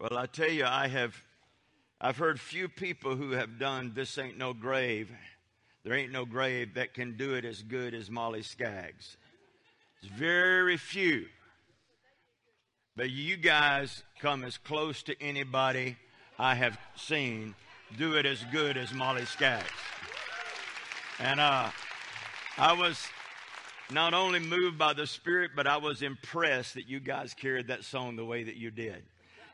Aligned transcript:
Well, 0.00 0.16
I 0.16 0.24
tell 0.24 0.48
you, 0.48 0.64
I 0.64 0.88
have, 0.88 1.14
I've 2.00 2.16
heard 2.16 2.40
few 2.40 2.70
people 2.70 3.16
who 3.16 3.32
have 3.32 3.58
done 3.58 3.92
This 3.94 4.16
Ain't 4.16 4.38
No 4.38 4.54
Grave. 4.54 5.12
There 5.84 5.92
ain't 5.92 6.10
no 6.10 6.24
grave 6.24 6.74
that 6.74 6.94
can 6.94 7.18
do 7.18 7.34
it 7.34 7.44
as 7.44 7.62
good 7.62 7.92
as 7.92 8.10
Molly 8.10 8.42
Skaggs. 8.42 9.18
It's 10.02 10.10
very 10.10 10.78
few. 10.78 11.26
But 12.96 13.10
you 13.10 13.36
guys 13.36 14.02
come 14.20 14.42
as 14.42 14.56
close 14.56 15.02
to 15.02 15.22
anybody 15.22 15.98
I 16.38 16.54
have 16.54 16.78
seen 16.96 17.54
do 17.98 18.14
it 18.14 18.24
as 18.24 18.42
good 18.44 18.78
as 18.78 18.94
Molly 18.94 19.26
Skaggs. 19.26 19.66
And 21.18 21.38
uh, 21.38 21.68
I 22.56 22.72
was 22.72 23.06
not 23.90 24.14
only 24.14 24.38
moved 24.38 24.78
by 24.78 24.94
the 24.94 25.06
Spirit, 25.06 25.50
but 25.54 25.66
I 25.66 25.76
was 25.76 26.00
impressed 26.00 26.72
that 26.74 26.88
you 26.88 27.00
guys 27.00 27.34
carried 27.34 27.68
that 27.68 27.84
song 27.84 28.16
the 28.16 28.24
way 28.24 28.44
that 28.44 28.56
you 28.56 28.70
did. 28.70 29.02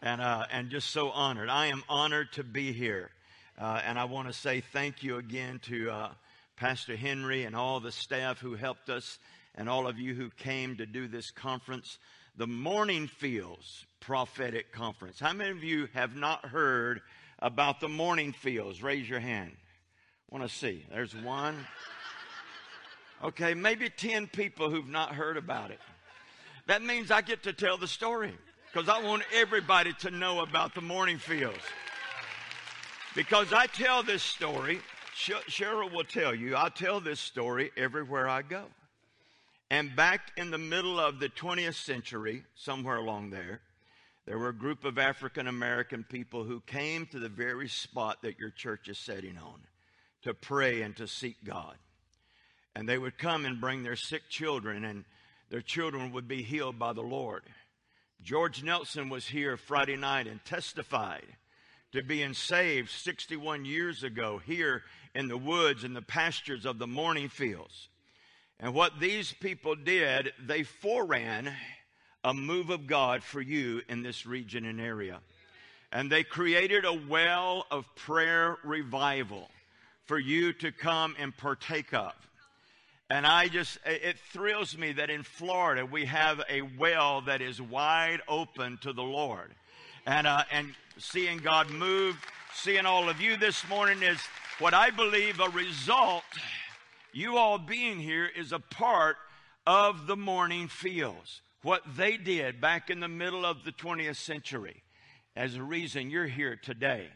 And, 0.02 0.20
uh, 0.20 0.46
and 0.52 0.70
just 0.70 0.90
so 0.90 1.10
honored. 1.10 1.48
I 1.48 1.66
am 1.66 1.82
honored 1.88 2.32
to 2.32 2.44
be 2.44 2.72
here. 2.72 3.10
Uh, 3.58 3.80
and 3.84 3.98
I 3.98 4.04
want 4.04 4.28
to 4.28 4.34
say 4.34 4.60
thank 4.60 5.02
you 5.02 5.16
again 5.16 5.60
to 5.64 5.90
uh, 5.90 6.10
Pastor 6.56 6.96
Henry 6.96 7.44
and 7.44 7.56
all 7.56 7.80
the 7.80 7.92
staff 7.92 8.38
who 8.38 8.54
helped 8.54 8.90
us 8.90 9.18
and 9.54 9.68
all 9.68 9.86
of 9.86 9.98
you 9.98 10.14
who 10.14 10.28
came 10.30 10.76
to 10.76 10.86
do 10.86 11.08
this 11.08 11.30
conference, 11.30 11.98
the 12.36 12.46
Mourning 12.46 13.06
Fields 13.06 13.86
Prophetic 14.00 14.72
Conference. 14.72 15.18
How 15.18 15.32
many 15.32 15.50
of 15.50 15.64
you 15.64 15.88
have 15.94 16.14
not 16.14 16.44
heard 16.44 17.00
about 17.38 17.80
the 17.80 17.88
Mourning 17.88 18.32
Fields? 18.32 18.82
Raise 18.82 19.08
your 19.08 19.20
hand. 19.20 19.52
Want 20.30 20.46
to 20.46 20.54
see. 20.54 20.84
There's 20.90 21.14
one. 21.16 21.66
Okay, 23.24 23.54
maybe 23.54 23.88
10 23.88 24.26
people 24.26 24.68
who've 24.68 24.88
not 24.88 25.14
heard 25.14 25.38
about 25.38 25.70
it. 25.70 25.80
That 26.66 26.82
means 26.82 27.10
I 27.10 27.22
get 27.22 27.44
to 27.44 27.54
tell 27.54 27.78
the 27.78 27.88
story 27.88 28.34
because 28.72 28.88
I 28.88 29.02
want 29.02 29.22
everybody 29.34 29.92
to 30.00 30.10
know 30.10 30.40
about 30.40 30.74
the 30.74 30.80
mourning 30.80 31.18
fields. 31.18 31.58
Because 33.14 33.52
I 33.52 33.66
tell 33.66 34.02
this 34.02 34.22
story, 34.22 34.80
Cheryl 35.16 35.90
will 35.90 36.04
tell 36.04 36.34
you, 36.34 36.56
I 36.56 36.68
tell 36.68 37.00
this 37.00 37.20
story 37.20 37.70
everywhere 37.76 38.28
I 38.28 38.42
go. 38.42 38.64
And 39.70 39.96
back 39.96 40.30
in 40.36 40.50
the 40.50 40.58
middle 40.58 41.00
of 41.00 41.18
the 41.18 41.28
20th 41.28 41.74
century, 41.82 42.44
somewhere 42.54 42.96
along 42.96 43.30
there, 43.30 43.60
there 44.26 44.38
were 44.38 44.50
a 44.50 44.54
group 44.54 44.84
of 44.84 44.98
African 44.98 45.46
American 45.46 46.04
people 46.04 46.44
who 46.44 46.60
came 46.60 47.06
to 47.06 47.18
the 47.18 47.28
very 47.28 47.68
spot 47.68 48.22
that 48.22 48.38
your 48.38 48.50
church 48.50 48.88
is 48.88 48.98
setting 48.98 49.38
on 49.38 49.60
to 50.22 50.34
pray 50.34 50.82
and 50.82 50.94
to 50.96 51.06
seek 51.06 51.36
God. 51.44 51.76
And 52.74 52.88
they 52.88 52.98
would 52.98 53.16
come 53.16 53.46
and 53.46 53.60
bring 53.60 53.82
their 53.82 53.96
sick 53.96 54.28
children, 54.28 54.84
and 54.84 55.04
their 55.48 55.62
children 55.62 56.12
would 56.12 56.28
be 56.28 56.42
healed 56.42 56.78
by 56.78 56.92
the 56.92 57.02
Lord. 57.02 57.42
George 58.22 58.62
Nelson 58.62 59.08
was 59.08 59.26
here 59.26 59.56
Friday 59.56 59.96
night 59.96 60.26
and 60.26 60.44
testified 60.44 61.26
to 61.92 62.02
being 62.02 62.34
saved 62.34 62.90
61 62.90 63.64
years 63.64 64.02
ago 64.02 64.40
here 64.44 64.82
in 65.14 65.28
the 65.28 65.38
woods 65.38 65.84
and 65.84 65.94
the 65.94 66.02
pastures 66.02 66.66
of 66.66 66.78
the 66.78 66.86
mourning 66.86 67.28
fields. 67.28 67.88
And 68.58 68.74
what 68.74 69.00
these 69.00 69.32
people 69.32 69.74
did, 69.74 70.32
they 70.44 70.62
foreran 70.62 71.52
a 72.24 72.34
move 72.34 72.70
of 72.70 72.86
God 72.86 73.22
for 73.22 73.40
you 73.40 73.82
in 73.88 74.02
this 74.02 74.26
region 74.26 74.64
and 74.64 74.80
area. 74.80 75.20
And 75.92 76.10
they 76.10 76.24
created 76.24 76.84
a 76.84 76.92
well 76.92 77.66
of 77.70 77.86
prayer 77.94 78.56
revival 78.64 79.48
for 80.06 80.18
you 80.18 80.52
to 80.54 80.72
come 80.72 81.14
and 81.18 81.36
partake 81.36 81.94
of. 81.94 82.14
And 83.08 83.24
I 83.24 83.46
just, 83.46 83.78
it 83.86 84.18
thrills 84.32 84.76
me 84.76 84.92
that 84.92 85.10
in 85.10 85.22
Florida 85.22 85.86
we 85.86 86.06
have 86.06 86.42
a 86.50 86.62
well 86.62 87.20
that 87.22 87.40
is 87.40 87.62
wide 87.62 88.20
open 88.26 88.78
to 88.82 88.92
the 88.92 89.02
Lord. 89.02 89.54
And, 90.06 90.26
uh, 90.26 90.42
and 90.50 90.74
seeing 90.98 91.38
God 91.38 91.70
move, 91.70 92.16
seeing 92.52 92.84
all 92.84 93.08
of 93.08 93.20
you 93.20 93.36
this 93.36 93.68
morning 93.68 94.02
is 94.02 94.18
what 94.58 94.74
I 94.74 94.90
believe 94.90 95.38
a 95.38 95.48
result. 95.50 96.24
You 97.12 97.36
all 97.36 97.58
being 97.58 98.00
here 98.00 98.26
is 98.26 98.52
a 98.52 98.58
part 98.58 99.16
of 99.66 100.08
the 100.08 100.16
mourning 100.16 100.66
fields. 100.66 101.42
What 101.62 101.82
they 101.96 102.16
did 102.16 102.60
back 102.60 102.90
in 102.90 102.98
the 102.98 103.08
middle 103.08 103.46
of 103.46 103.64
the 103.64 103.72
20th 103.72 104.16
century 104.16 104.82
as 105.36 105.54
a 105.54 105.62
reason 105.62 106.10
you're 106.10 106.26
here 106.26 106.56
today. 106.56 107.06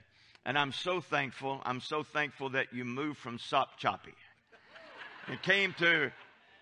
And 0.46 0.56
I'm 0.56 0.72
so 0.72 1.00
thankful. 1.00 1.60
I'm 1.64 1.80
so 1.80 2.04
thankful 2.04 2.50
that 2.50 2.72
you 2.72 2.84
moved 2.84 3.18
from 3.18 3.38
Sopchoppy 3.38 4.14
and 5.30 5.40
came 5.42 5.72
to 5.78 6.10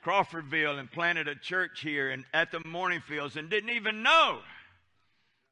Crawfordville 0.05 0.79
and 0.79 0.91
planted 0.91 1.27
a 1.27 1.35
church 1.35 1.81
here 1.81 2.11
and 2.11 2.25
at 2.35 2.53
the 2.53 2.61
mourning 2.65 3.01
fields 3.01 3.37
and 3.37 3.49
didn't 3.49 3.71
even 3.71 4.03
know 4.03 4.41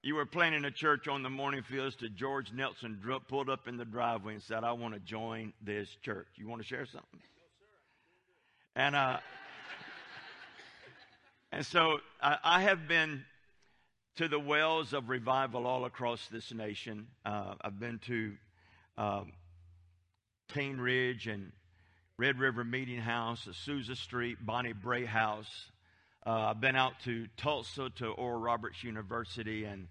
you 0.03 0.15
were 0.15 0.27
planting 0.27 0.65
a 0.66 0.71
church 0.71 1.09
on 1.09 1.22
the 1.22 1.31
mourning 1.31 1.62
fields 1.62 1.97
to 1.97 2.09
George 2.09 2.53
Nelson 2.53 3.00
pulled 3.27 3.49
up 3.49 3.66
in 3.66 3.77
the 3.77 3.84
driveway 3.84 4.34
and 4.34 4.43
said, 4.43 4.65
I 4.65 4.72
want 4.72 4.94
to 4.94 5.00
join 5.00 5.53
this 5.62 5.88
church. 6.03 6.28
You 6.37 6.47
want 6.47 6.60
to 6.60 6.69
share 6.69 6.87
something? 6.87 7.21
And, 8.77 8.94
uh, 8.94 9.19
and 11.50 11.65
so 11.65 11.98
I, 12.22 12.37
I, 12.44 12.62
have 12.62 12.87
been 12.87 13.25
to 14.16 14.28
the 14.28 14.38
wells 14.38 14.93
of 14.93 15.09
revival 15.09 15.66
all 15.66 15.87
across 15.87 16.28
this 16.28 16.53
nation. 16.53 17.06
Uh, 17.25 17.54
I've 17.62 17.81
been 17.81 17.98
to 18.06 18.34
Cane 20.53 20.77
Ridge 20.77 21.27
and 21.27 21.50
Red 22.19 22.38
River 22.38 22.65
Meeting 22.65 23.00
House, 23.00 23.47
Azusa 23.47 23.94
Street, 23.94 24.38
Bonnie 24.41 24.72
Brae 24.72 25.04
House. 25.04 25.66
Uh, 26.27 26.31
I've 26.49 26.62
been 26.62 26.75
out 26.75 26.94
to 27.04 27.27
Tulsa 27.37 27.91
to 27.97 28.06
Oral 28.06 28.41
Roberts 28.41 28.82
University 28.82 29.65
and 29.65 29.87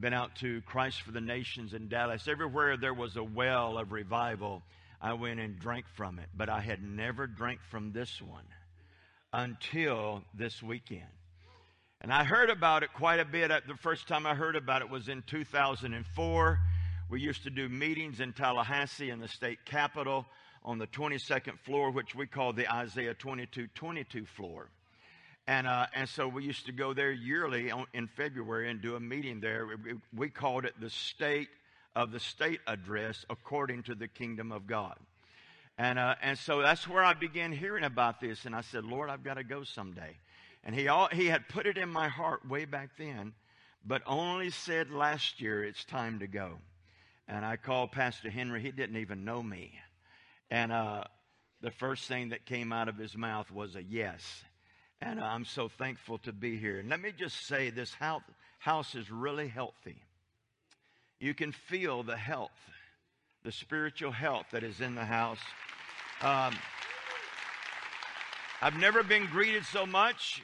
been 0.00 0.14
out 0.14 0.36
to 0.36 0.62
Christ 0.62 1.02
for 1.02 1.10
the 1.10 1.20
Nations 1.20 1.74
in 1.74 1.88
Dallas. 1.88 2.28
Everywhere 2.28 2.78
there 2.78 2.94
was 2.94 3.16
a 3.16 3.22
well 3.22 3.76
of 3.76 3.92
revival, 3.92 4.62
I 5.02 5.12
went 5.12 5.38
and 5.38 5.58
drank 5.58 5.84
from 5.94 6.18
it. 6.18 6.30
But 6.34 6.48
I 6.48 6.60
had 6.60 6.82
never 6.82 7.26
drank 7.26 7.60
from 7.70 7.92
this 7.92 8.22
one 8.22 8.46
until 9.34 10.22
this 10.32 10.62
weekend. 10.62 11.02
And 12.00 12.10
I 12.10 12.24
heard 12.24 12.48
about 12.48 12.84
it 12.84 12.94
quite 12.94 13.20
a 13.20 13.26
bit. 13.26 13.50
The 13.68 13.76
first 13.76 14.08
time 14.08 14.26
I 14.26 14.34
heard 14.34 14.56
about 14.56 14.80
it 14.80 14.88
was 14.88 15.10
in 15.10 15.22
2004. 15.26 16.58
We 17.10 17.20
used 17.20 17.42
to 17.42 17.50
do 17.50 17.68
meetings 17.68 18.20
in 18.20 18.32
Tallahassee 18.32 19.10
in 19.10 19.20
the 19.20 19.28
state 19.28 19.66
capitol 19.66 20.24
on 20.66 20.78
the 20.78 20.86
22nd 20.88 21.58
floor, 21.60 21.90
which 21.90 22.14
we 22.14 22.26
call 22.26 22.52
the 22.52 22.70
Isaiah 22.70 23.14
22 23.14 23.68
22 23.74 24.26
floor. 24.26 24.68
And, 25.46 25.68
uh, 25.68 25.86
and 25.94 26.08
so 26.08 26.26
we 26.26 26.42
used 26.42 26.66
to 26.66 26.72
go 26.72 26.92
there 26.92 27.12
yearly 27.12 27.70
on, 27.70 27.86
in 27.94 28.08
February 28.08 28.68
and 28.68 28.82
do 28.82 28.96
a 28.96 29.00
meeting 29.00 29.40
there. 29.40 29.66
We, 29.66 29.94
we 30.14 30.28
called 30.28 30.64
it 30.64 30.74
the 30.80 30.90
state 30.90 31.48
of 31.94 32.10
the 32.10 32.18
state 32.18 32.60
address 32.66 33.24
according 33.30 33.84
to 33.84 33.94
the 33.94 34.08
kingdom 34.08 34.50
of 34.50 34.66
God. 34.66 34.96
And, 35.78 36.00
uh, 36.00 36.16
and 36.20 36.36
so 36.36 36.62
that's 36.62 36.88
where 36.88 37.04
I 37.04 37.14
began 37.14 37.52
hearing 37.52 37.84
about 37.84 38.20
this. 38.20 38.44
And 38.44 38.56
I 38.56 38.62
said, 38.62 38.84
Lord, 38.84 39.08
I've 39.08 39.22
got 39.22 39.34
to 39.34 39.44
go 39.44 39.62
someday. 39.62 40.16
And 40.64 40.74
he, 40.74 40.88
all, 40.88 41.08
he 41.12 41.26
had 41.26 41.48
put 41.48 41.66
it 41.66 41.78
in 41.78 41.88
my 41.88 42.08
heart 42.08 42.48
way 42.48 42.64
back 42.64 42.90
then, 42.98 43.32
but 43.86 44.02
only 44.04 44.50
said 44.50 44.90
last 44.90 45.40
year 45.40 45.62
it's 45.62 45.84
time 45.84 46.18
to 46.18 46.26
go. 46.26 46.54
And 47.28 47.44
I 47.44 47.56
called 47.56 47.92
Pastor 47.92 48.30
Henry. 48.30 48.60
He 48.62 48.72
didn't 48.72 48.96
even 48.96 49.24
know 49.24 49.42
me. 49.42 49.78
And 50.50 50.72
uh, 50.72 51.04
the 51.60 51.70
first 51.70 52.04
thing 52.04 52.30
that 52.30 52.46
came 52.46 52.72
out 52.72 52.88
of 52.88 52.96
his 52.96 53.16
mouth 53.16 53.50
was 53.50 53.76
a 53.76 53.82
yes. 53.82 54.44
And 55.00 55.20
I'm 55.20 55.44
so 55.44 55.68
thankful 55.68 56.18
to 56.18 56.32
be 56.32 56.56
here. 56.56 56.78
And 56.78 56.88
let 56.88 57.00
me 57.00 57.12
just 57.16 57.46
say 57.46 57.70
this 57.70 57.92
house, 57.94 58.22
house 58.58 58.94
is 58.94 59.10
really 59.10 59.48
healthy. 59.48 60.02
You 61.20 61.34
can 61.34 61.52
feel 61.52 62.02
the 62.02 62.16
health, 62.16 62.58
the 63.42 63.52
spiritual 63.52 64.12
health 64.12 64.46
that 64.52 64.62
is 64.62 64.80
in 64.80 64.94
the 64.94 65.04
house. 65.04 65.40
Um, 66.22 66.54
I've 68.62 68.76
never 68.78 69.02
been 69.02 69.26
greeted 69.26 69.64
so 69.66 69.84
much 69.86 70.42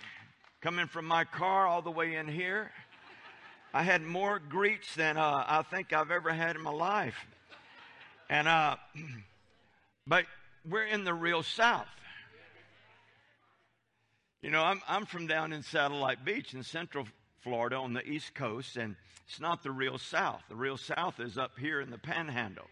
coming 0.60 0.86
from 0.86 1.06
my 1.06 1.24
car 1.24 1.66
all 1.66 1.82
the 1.82 1.90
way 1.90 2.14
in 2.14 2.28
here. 2.28 2.70
I 3.74 3.82
had 3.82 4.02
more 4.02 4.38
greets 4.38 4.94
than 4.94 5.16
uh, 5.16 5.44
I 5.46 5.62
think 5.62 5.92
I've 5.92 6.10
ever 6.10 6.30
had 6.30 6.56
in 6.56 6.62
my 6.62 6.70
life. 6.70 7.16
And 8.28 8.46
uh, 8.46 8.76
But 10.06 10.24
we're 10.68 10.86
in 10.86 11.04
the 11.04 11.14
real 11.14 11.42
South. 11.42 11.86
You 14.42 14.50
know, 14.50 14.62
I'm, 14.62 14.80
I'm 14.88 15.06
from 15.06 15.28
down 15.28 15.52
in 15.52 15.62
Satellite 15.62 16.24
Beach 16.24 16.52
in 16.52 16.64
Central 16.64 17.06
Florida 17.42 17.76
on 17.76 17.92
the 17.92 18.04
East 18.04 18.34
Coast, 18.34 18.76
and 18.76 18.96
it's 19.28 19.40
not 19.40 19.62
the 19.62 19.70
real 19.70 19.98
South. 19.98 20.42
The 20.48 20.56
real 20.56 20.76
South 20.76 21.20
is 21.20 21.38
up 21.38 21.52
here 21.58 21.80
in 21.80 21.90
the 21.90 21.98
Panhandle. 21.98 22.66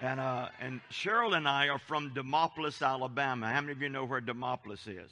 And, 0.00 0.18
uh, 0.18 0.48
and 0.60 0.80
Cheryl 0.90 1.36
and 1.36 1.46
I 1.46 1.68
are 1.68 1.78
from 1.78 2.10
Demopolis, 2.10 2.84
Alabama. 2.84 3.48
How 3.48 3.60
many 3.60 3.72
of 3.72 3.80
you 3.80 3.88
know 3.88 4.04
where 4.04 4.20
Demopolis 4.20 4.88
is? 4.88 5.10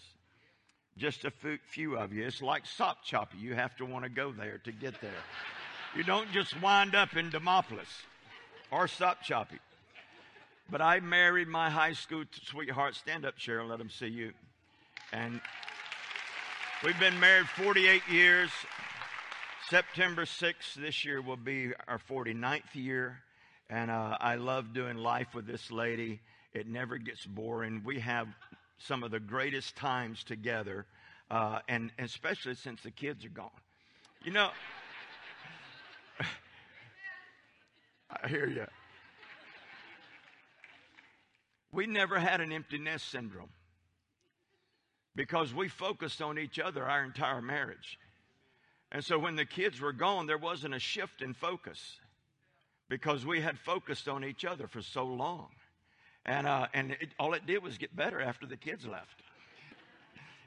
Just 0.98 1.24
a 1.24 1.32
few 1.68 1.96
of 1.96 2.12
you. 2.12 2.26
It's 2.26 2.42
like 2.42 2.66
Sop 2.66 3.06
Sopchoppy. 3.06 3.40
You 3.40 3.54
have 3.54 3.76
to 3.76 3.86
want 3.86 4.04
to 4.04 4.10
go 4.10 4.32
there 4.32 4.58
to 4.64 4.72
get 4.72 5.00
there. 5.00 5.10
You 5.96 6.02
don't 6.02 6.30
just 6.32 6.60
wind 6.60 6.94
up 6.94 7.16
in 7.16 7.30
Demopolis 7.30 7.88
or 8.70 8.88
Sop 8.88 9.24
Sopchoppy. 9.24 9.58
But 10.70 10.80
I 10.80 11.00
married 11.00 11.48
my 11.48 11.70
high 11.70 11.92
school 11.92 12.24
sweetheart. 12.44 12.94
Stand 12.94 13.24
up, 13.24 13.38
Cheryl. 13.38 13.68
Let 13.68 13.78
them 13.78 13.90
see 13.90 14.06
you. 14.06 14.32
And 15.12 15.40
we've 16.84 16.98
been 16.98 17.18
married 17.20 17.48
48 17.48 18.02
years. 18.10 18.50
September 19.68 20.24
6th 20.24 20.74
this 20.74 21.04
year 21.04 21.20
will 21.20 21.36
be 21.36 21.72
our 21.88 21.98
49th 21.98 22.74
year. 22.74 23.18
And 23.68 23.90
uh, 23.90 24.16
I 24.20 24.36
love 24.36 24.72
doing 24.72 24.96
life 24.96 25.34
with 25.34 25.46
this 25.46 25.70
lady. 25.70 26.20
It 26.52 26.66
never 26.66 26.98
gets 26.98 27.24
boring. 27.24 27.82
We 27.84 28.00
have 28.00 28.28
some 28.78 29.02
of 29.02 29.10
the 29.10 29.20
greatest 29.20 29.76
times 29.76 30.24
together, 30.24 30.86
uh, 31.30 31.60
and, 31.68 31.90
and 31.98 32.06
especially 32.06 32.54
since 32.54 32.82
the 32.82 32.90
kids 32.90 33.24
are 33.24 33.30
gone. 33.30 33.50
You 34.24 34.32
know, 34.32 34.50
I 38.10 38.28
hear 38.28 38.46
you. 38.46 38.66
We 41.72 41.86
never 41.86 42.19
had 42.19 42.40
an 42.40 42.52
empty 42.52 42.78
nest 42.78 43.10
syndrome 43.10 43.48
because 45.16 45.54
we 45.54 45.69
focused 45.69 46.20
on 46.20 46.38
each 46.38 46.58
other 46.58 46.84
our 46.84 47.02
entire 47.02 47.42
marriage. 47.42 47.98
And 48.90 49.02
so 49.02 49.19
when 49.19 49.36
the 49.36 49.46
kids 49.46 49.80
were 49.80 49.92
gone, 49.92 50.26
there 50.26 50.38
wasn't 50.38 50.74
a 50.74 50.78
shift 50.78 51.22
in 51.22 51.32
focus 51.32 51.98
because 52.88 53.24
we 53.24 53.40
had 53.40 53.58
focused 53.58 54.06
on 54.06 54.22
each 54.22 54.44
other 54.44 54.66
for 54.66 54.82
so 54.82 55.04
long. 55.04 55.48
And, 56.26 56.46
uh, 56.46 56.66
and 56.74 56.92
it, 56.92 57.08
all 57.19 57.32
it 57.32 57.46
did 57.46 57.62
was 57.62 57.78
get 57.78 57.96
better 57.96 58.20
after 58.20 58.46
the 58.46 58.56
kids 58.56 58.86
left. 58.86 59.22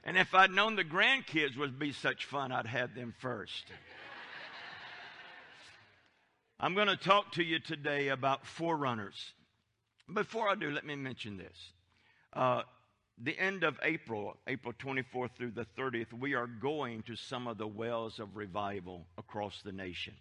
And 0.04 0.16
if 0.18 0.36
I'd 0.36 0.52
known 0.52 0.76
the 0.76 0.84
grandkids 0.84 1.58
would 1.58 1.80
be 1.80 1.92
such 1.92 2.26
fun, 2.26 2.52
I'd 2.52 2.68
had 2.68 2.94
them 2.94 3.16
first. 3.20 3.66
I'm 6.60 6.76
going 6.76 6.88
to 6.88 6.96
talk 6.96 7.34
to 7.34 7.44
you 7.44 7.60
today 7.60 8.10
about 8.10 8.46
forerunners. 8.46 9.34
Before 10.14 10.48
I 10.48 10.56
do, 10.56 10.70
let 10.70 10.86
me 10.86 10.96
mention 10.96 11.38
this. 11.38 11.72
Uh, 12.32 12.62
the 13.18 13.38
end 13.40 13.64
of 13.64 13.80
April, 13.82 14.38
April 14.46 14.74
24th 14.74 15.32
through 15.38 15.52
the 15.52 15.66
30th, 15.78 16.14
we 16.14 16.36
are 16.36 16.48
going 16.48 17.02
to 17.04 17.16
some 17.16 17.48
of 17.48 17.58
the 17.58 17.68
wells 17.68 18.20
of 18.20 18.36
revival 18.36 19.08
across 19.18 19.62
the 19.64 19.72
nation. 19.72 20.14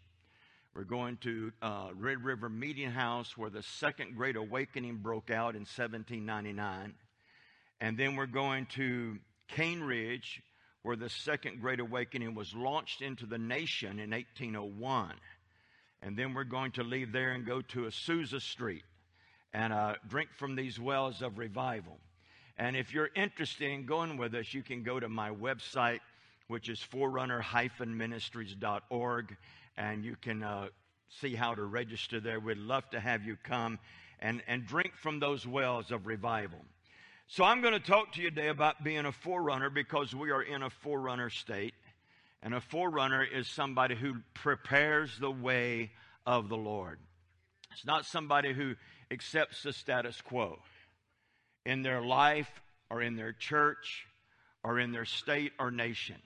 We're 0.74 0.84
going 0.84 1.18
to 1.18 1.52
uh, 1.60 1.88
Red 1.94 2.24
River 2.24 2.48
Meeting 2.48 2.90
House 2.90 3.36
where 3.36 3.50
the 3.50 3.62
Second 3.62 4.16
Great 4.16 4.36
Awakening 4.36 4.98
broke 4.98 5.30
out 5.30 5.54
in 5.54 5.62
1799. 5.62 6.94
And 7.80 7.98
then 7.98 8.16
we're 8.16 8.26
going 8.26 8.66
to 8.74 9.18
Cane 9.48 9.80
Ridge 9.80 10.42
where 10.82 10.96
the 10.96 11.10
Second 11.10 11.60
Great 11.60 11.80
Awakening 11.80 12.34
was 12.34 12.54
launched 12.54 13.02
into 13.02 13.26
the 13.26 13.38
nation 13.38 13.98
in 13.98 14.10
1801. 14.10 15.14
And 16.00 16.16
then 16.16 16.32
we're 16.32 16.44
going 16.44 16.72
to 16.72 16.82
leave 16.82 17.12
there 17.12 17.32
and 17.32 17.44
go 17.44 17.60
to 17.60 17.82
Azusa 17.82 18.40
Street 18.40 18.82
and 19.54 19.72
uh, 19.72 19.94
drink 20.08 20.28
from 20.36 20.56
these 20.56 20.80
wells 20.80 21.22
of 21.22 21.38
revival. 21.38 21.96
And 22.58 22.76
if 22.76 22.92
you're 22.92 23.08
interested 23.14 23.70
in 23.70 23.86
going 23.86 24.18
with 24.18 24.34
us, 24.34 24.52
you 24.52 24.62
can 24.62 24.82
go 24.82 25.00
to 25.00 25.08
my 25.08 25.30
website, 25.30 26.00
which 26.48 26.68
is 26.68 26.80
forerunner-ministries.org, 26.80 29.36
and 29.76 30.04
you 30.04 30.16
can 30.20 30.42
uh, 30.42 30.66
see 31.20 31.34
how 31.34 31.54
to 31.54 31.64
register 31.64 32.20
there. 32.20 32.38
We'd 32.40 32.58
love 32.58 32.90
to 32.90 33.00
have 33.00 33.24
you 33.24 33.38
come 33.42 33.78
and, 34.20 34.42
and 34.46 34.66
drink 34.66 34.92
from 34.96 35.20
those 35.20 35.46
wells 35.46 35.90
of 35.90 36.06
revival. 36.06 36.58
So 37.28 37.44
I'm 37.44 37.62
going 37.62 37.74
to 37.74 37.80
talk 37.80 38.12
to 38.14 38.22
you 38.22 38.30
today 38.30 38.48
about 38.48 38.82
being 38.84 39.06
a 39.06 39.12
forerunner 39.12 39.70
because 39.70 40.14
we 40.14 40.30
are 40.30 40.42
in 40.42 40.62
a 40.62 40.70
forerunner 40.70 41.30
state. 41.30 41.74
And 42.42 42.54
a 42.54 42.60
forerunner 42.60 43.24
is 43.24 43.48
somebody 43.48 43.94
who 43.94 44.16
prepares 44.34 45.18
the 45.18 45.30
way 45.30 45.92
of 46.26 46.50
the 46.50 46.56
Lord. 46.56 46.98
It's 47.72 47.86
not 47.86 48.04
somebody 48.04 48.52
who 48.52 48.74
accepts 49.10 49.62
the 49.62 49.72
status 49.72 50.20
quo 50.20 50.58
in 51.64 51.82
their 51.82 52.02
life 52.02 52.50
or 52.90 53.02
in 53.02 53.16
their 53.16 53.32
church 53.32 54.06
or 54.62 54.78
in 54.78 54.92
their 54.92 55.04
state 55.04 55.52
or 55.58 55.70
nation. 55.70 56.16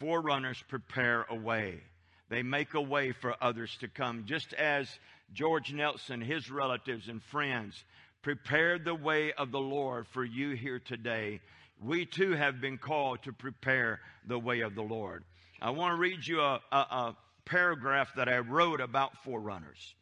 Forerunners 0.00 0.62
prepare 0.68 1.26
a 1.28 1.34
way. 1.34 1.80
They 2.28 2.42
make 2.42 2.74
a 2.74 2.80
way 2.80 3.12
for 3.12 3.34
others 3.40 3.76
to 3.80 3.88
come, 3.88 4.24
just 4.26 4.52
as 4.52 4.88
George 5.32 5.72
Nelson, 5.72 6.20
his 6.20 6.50
relatives 6.50 7.08
and 7.08 7.22
friends, 7.22 7.82
prepared 8.22 8.84
the 8.84 8.94
way 8.94 9.32
of 9.32 9.50
the 9.50 9.60
Lord 9.60 10.06
for 10.08 10.24
you 10.24 10.50
here 10.50 10.78
today. 10.78 11.40
We 11.82 12.06
too 12.06 12.32
have 12.32 12.60
been 12.60 12.78
called 12.78 13.22
to 13.22 13.32
prepare 13.32 14.00
the 14.26 14.38
way 14.38 14.60
of 14.60 14.74
the 14.74 14.82
Lord. 14.82 15.24
I 15.60 15.70
want 15.70 15.92
to 15.92 16.00
read 16.00 16.26
you 16.26 16.40
a, 16.40 16.60
a, 16.70 16.76
a 16.76 17.16
paragraph 17.44 18.10
that 18.16 18.28
I 18.28 18.38
wrote 18.38 18.80
about 18.80 19.24
forerunners. 19.24 19.94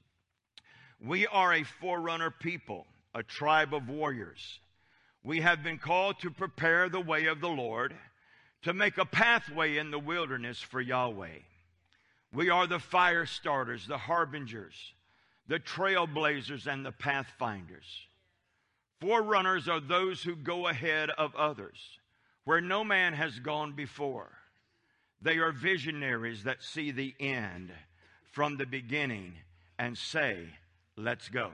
We 1.00 1.26
are 1.26 1.52
a 1.52 1.62
forerunner 1.62 2.30
people, 2.30 2.86
a 3.14 3.22
tribe 3.22 3.74
of 3.74 3.88
warriors. 3.88 4.60
We 5.22 5.40
have 5.40 5.62
been 5.62 5.78
called 5.78 6.20
to 6.20 6.30
prepare 6.30 6.88
the 6.88 7.00
way 7.00 7.26
of 7.26 7.40
the 7.40 7.48
Lord, 7.48 7.94
to 8.62 8.72
make 8.72 8.98
a 8.98 9.04
pathway 9.04 9.76
in 9.76 9.90
the 9.90 9.98
wilderness 9.98 10.60
for 10.60 10.80
Yahweh. 10.80 11.38
We 12.32 12.50
are 12.50 12.66
the 12.66 12.78
fire 12.78 13.26
starters, 13.26 13.86
the 13.86 13.98
harbingers, 13.98 14.74
the 15.48 15.58
trailblazers, 15.58 16.66
and 16.66 16.84
the 16.84 16.92
pathfinders. 16.92 18.06
Forerunners 19.00 19.68
are 19.68 19.80
those 19.80 20.22
who 20.22 20.34
go 20.34 20.68
ahead 20.68 21.10
of 21.10 21.34
others, 21.36 21.98
where 22.44 22.60
no 22.60 22.82
man 22.82 23.12
has 23.12 23.38
gone 23.38 23.72
before. 23.72 24.30
They 25.20 25.38
are 25.38 25.52
visionaries 25.52 26.44
that 26.44 26.62
see 26.62 26.90
the 26.90 27.14
end 27.20 27.72
from 28.32 28.56
the 28.56 28.66
beginning 28.66 29.34
and 29.78 29.96
say, 29.96 30.46
Let's 30.98 31.28
go. 31.28 31.50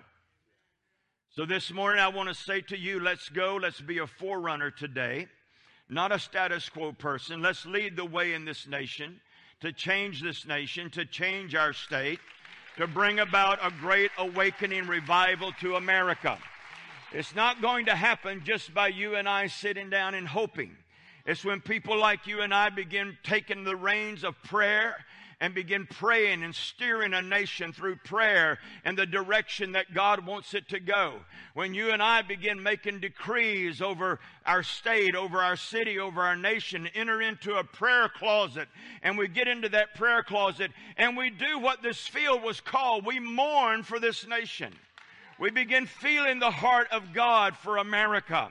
So 1.31 1.45
this 1.45 1.73
morning, 1.73 2.01
I 2.01 2.09
want 2.09 2.29
to 2.29 2.35
say 2.35 2.61
to 2.61 2.79
you, 2.79 3.01
let's 3.01 3.29
go. 3.29 3.59
Let's 3.61 3.81
be 3.81 3.99
a 3.99 4.07
forerunner 4.07 4.71
today, 4.71 5.27
not 5.89 6.13
a 6.13 6.19
status 6.21 6.69
quo 6.69 6.93
person. 6.93 7.43
Let's 7.43 7.67
lead 7.67 7.97
the 7.97 8.05
way 8.05 8.35
in 8.35 8.45
this 8.45 8.69
nation 8.69 9.21
to 9.61 9.73
change 9.73 10.23
this 10.23 10.47
nation, 10.47 10.91
to 10.91 11.05
change 11.05 11.57
our 11.57 11.73
state, 11.73 12.21
to 12.77 12.87
bring 12.87 13.19
about 13.19 13.59
a 13.61 13.73
great 13.81 14.13
awakening 14.17 14.87
revival 14.87 15.51
to 15.61 15.75
America. 15.75 16.39
It's 17.13 17.35
not 17.35 17.61
going 17.61 17.87
to 17.87 17.97
happen 17.97 18.43
just 18.45 18.73
by 18.73 18.89
you 18.89 19.17
and 19.17 19.29
I 19.29 19.49
sitting 19.49 19.91
down 19.91 20.15
and 20.15 20.29
hoping. 20.29 20.77
It's 21.27 21.45
when 21.45 21.61
people 21.61 21.99
like 21.99 22.29
you 22.29 22.43
and 22.43 22.55
I 22.55 22.71
begin 22.71 23.19
taking 23.25 23.65
the 23.65 23.77
reins 23.77 24.23
of 24.23 24.41
prayer 24.45 24.97
and 25.43 25.57
begin 25.57 25.89
praying 25.91 26.45
and 26.45 26.55
steering 26.55 27.13
a 27.13 27.21
nation 27.21 27.73
through 27.73 27.97
prayer 27.97 28.61
and 28.85 28.97
the 28.97 29.05
direction 29.05 29.73
that 29.73 29.93
God 29.93 30.25
wants 30.25 30.55
it 30.55 30.69
to 30.69 30.79
go. 30.79 31.15
When 31.55 31.75
you 31.75 31.91
and 31.91 32.01
I 32.01 32.23
begin 32.23 32.63
making 32.63 33.01
decrees 33.01 33.83
over 33.83 34.21
our 34.47 34.63
state, 34.63 35.17
over 35.17 35.39
our 35.39 35.57
city, 35.57 35.99
over 35.99 36.23
our 36.23 36.37
nation, 36.37 36.89
enter 36.95 37.21
into 37.21 37.57
a 37.57 37.65
prayer 37.65 38.09
closet 38.09 38.69
and 39.03 39.19
we 39.19 39.27
get 39.27 39.49
into 39.49 39.69
that 39.71 39.97
prayer 39.97 40.23
closet 40.23 40.71
and 40.97 41.17
we 41.17 41.29
do 41.29 41.59
what 41.59 41.83
this 41.83 42.07
field 42.07 42.45
was 42.45 42.61
called. 42.61 43.05
We 43.05 43.19
mourn 43.19 43.83
for 43.83 43.99
this 43.99 44.25
nation. 44.25 44.73
We 45.41 45.51
begin 45.51 45.87
feeling 45.87 46.39
the 46.39 46.53
heart 46.53 46.87
of 46.93 47.13
God 47.13 47.57
for 47.57 47.79
America. 47.79 48.49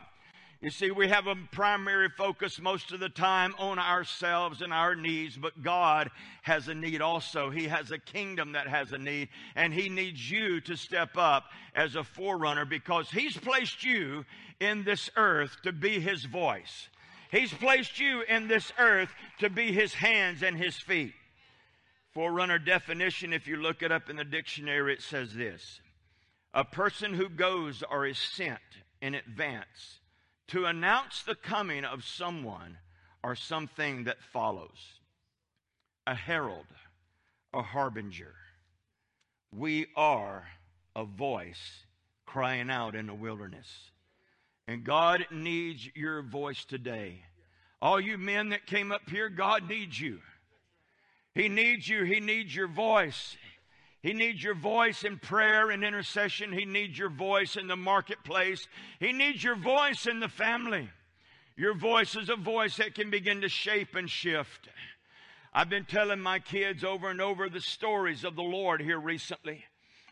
You 0.61 0.69
see, 0.69 0.91
we 0.91 1.07
have 1.07 1.25
a 1.25 1.35
primary 1.51 2.09
focus 2.09 2.61
most 2.61 2.91
of 2.91 2.99
the 2.99 3.09
time 3.09 3.55
on 3.57 3.79
ourselves 3.79 4.61
and 4.61 4.71
our 4.71 4.93
needs, 4.93 5.35
but 5.35 5.63
God 5.63 6.11
has 6.43 6.67
a 6.67 6.75
need 6.75 7.01
also. 7.01 7.49
He 7.49 7.67
has 7.67 7.89
a 7.89 7.97
kingdom 7.97 8.51
that 8.51 8.67
has 8.67 8.91
a 8.91 8.99
need, 8.99 9.29
and 9.55 9.73
He 9.73 9.89
needs 9.89 10.29
you 10.29 10.61
to 10.61 10.75
step 10.75 11.17
up 11.17 11.45
as 11.73 11.95
a 11.95 12.03
forerunner 12.03 12.65
because 12.65 13.09
He's 13.09 13.35
placed 13.35 13.83
you 13.83 14.23
in 14.59 14.83
this 14.83 15.09
earth 15.15 15.57
to 15.63 15.71
be 15.71 15.99
His 15.99 16.25
voice. 16.25 16.89
He's 17.31 17.51
placed 17.51 17.99
you 17.99 18.21
in 18.21 18.47
this 18.47 18.71
earth 18.77 19.09
to 19.39 19.49
be 19.49 19.71
His 19.71 19.95
hands 19.95 20.43
and 20.43 20.55
His 20.55 20.77
feet. 20.77 21.13
Forerunner 22.13 22.59
definition, 22.59 23.33
if 23.33 23.47
you 23.47 23.55
look 23.55 23.81
it 23.81 23.91
up 23.91 24.11
in 24.11 24.15
the 24.15 24.23
dictionary, 24.23 24.93
it 24.93 25.01
says 25.01 25.33
this 25.33 25.81
a 26.53 26.63
person 26.63 27.15
who 27.15 27.29
goes 27.29 27.83
or 27.89 28.05
is 28.05 28.19
sent 28.19 28.59
in 29.01 29.15
advance 29.15 30.00
to 30.51 30.65
announce 30.65 31.23
the 31.23 31.35
coming 31.35 31.85
of 31.85 32.03
someone 32.03 32.77
or 33.23 33.35
something 33.35 34.03
that 34.03 34.21
follows. 34.33 34.99
A 36.05 36.13
herald, 36.13 36.65
a 37.53 37.61
harbinger. 37.61 38.33
We 39.55 39.87
are 39.95 40.45
a 40.93 41.05
voice 41.05 41.85
crying 42.25 42.69
out 42.69 42.95
in 42.95 43.07
the 43.07 43.13
wilderness. 43.13 43.91
And 44.67 44.83
God 44.83 45.25
needs 45.31 45.87
your 45.95 46.21
voice 46.21 46.65
today. 46.65 47.23
All 47.81 48.01
you 48.01 48.17
men 48.17 48.49
that 48.49 48.65
came 48.65 48.91
up 48.91 49.09
here, 49.09 49.29
God 49.29 49.69
needs 49.69 49.99
you. 49.99 50.19
He 51.33 51.47
needs 51.47 51.87
you. 51.87 52.03
He 52.03 52.19
needs 52.19 52.53
your 52.53 52.67
voice. 52.67 53.37
He 54.01 54.13
needs 54.13 54.43
your 54.43 54.55
voice 54.55 55.03
in 55.03 55.19
prayer 55.19 55.69
and 55.69 55.83
intercession. 55.83 56.53
He 56.53 56.65
needs 56.65 56.97
your 56.97 57.09
voice 57.09 57.55
in 57.55 57.67
the 57.67 57.75
marketplace. 57.75 58.67
He 58.99 59.13
needs 59.13 59.43
your 59.43 59.55
voice 59.55 60.07
in 60.07 60.19
the 60.19 60.27
family. 60.27 60.89
Your 61.55 61.75
voice 61.75 62.15
is 62.15 62.29
a 62.29 62.35
voice 62.35 62.77
that 62.77 62.95
can 62.95 63.11
begin 63.11 63.41
to 63.41 63.49
shape 63.49 63.95
and 63.95 64.09
shift. 64.09 64.69
I've 65.53 65.69
been 65.69 65.85
telling 65.85 66.19
my 66.19 66.39
kids 66.39 66.83
over 66.83 67.09
and 67.09 67.21
over 67.21 67.49
the 67.49 67.61
stories 67.61 68.23
of 68.23 68.35
the 68.35 68.41
Lord 68.41 68.81
here 68.81 68.99
recently. 68.99 69.65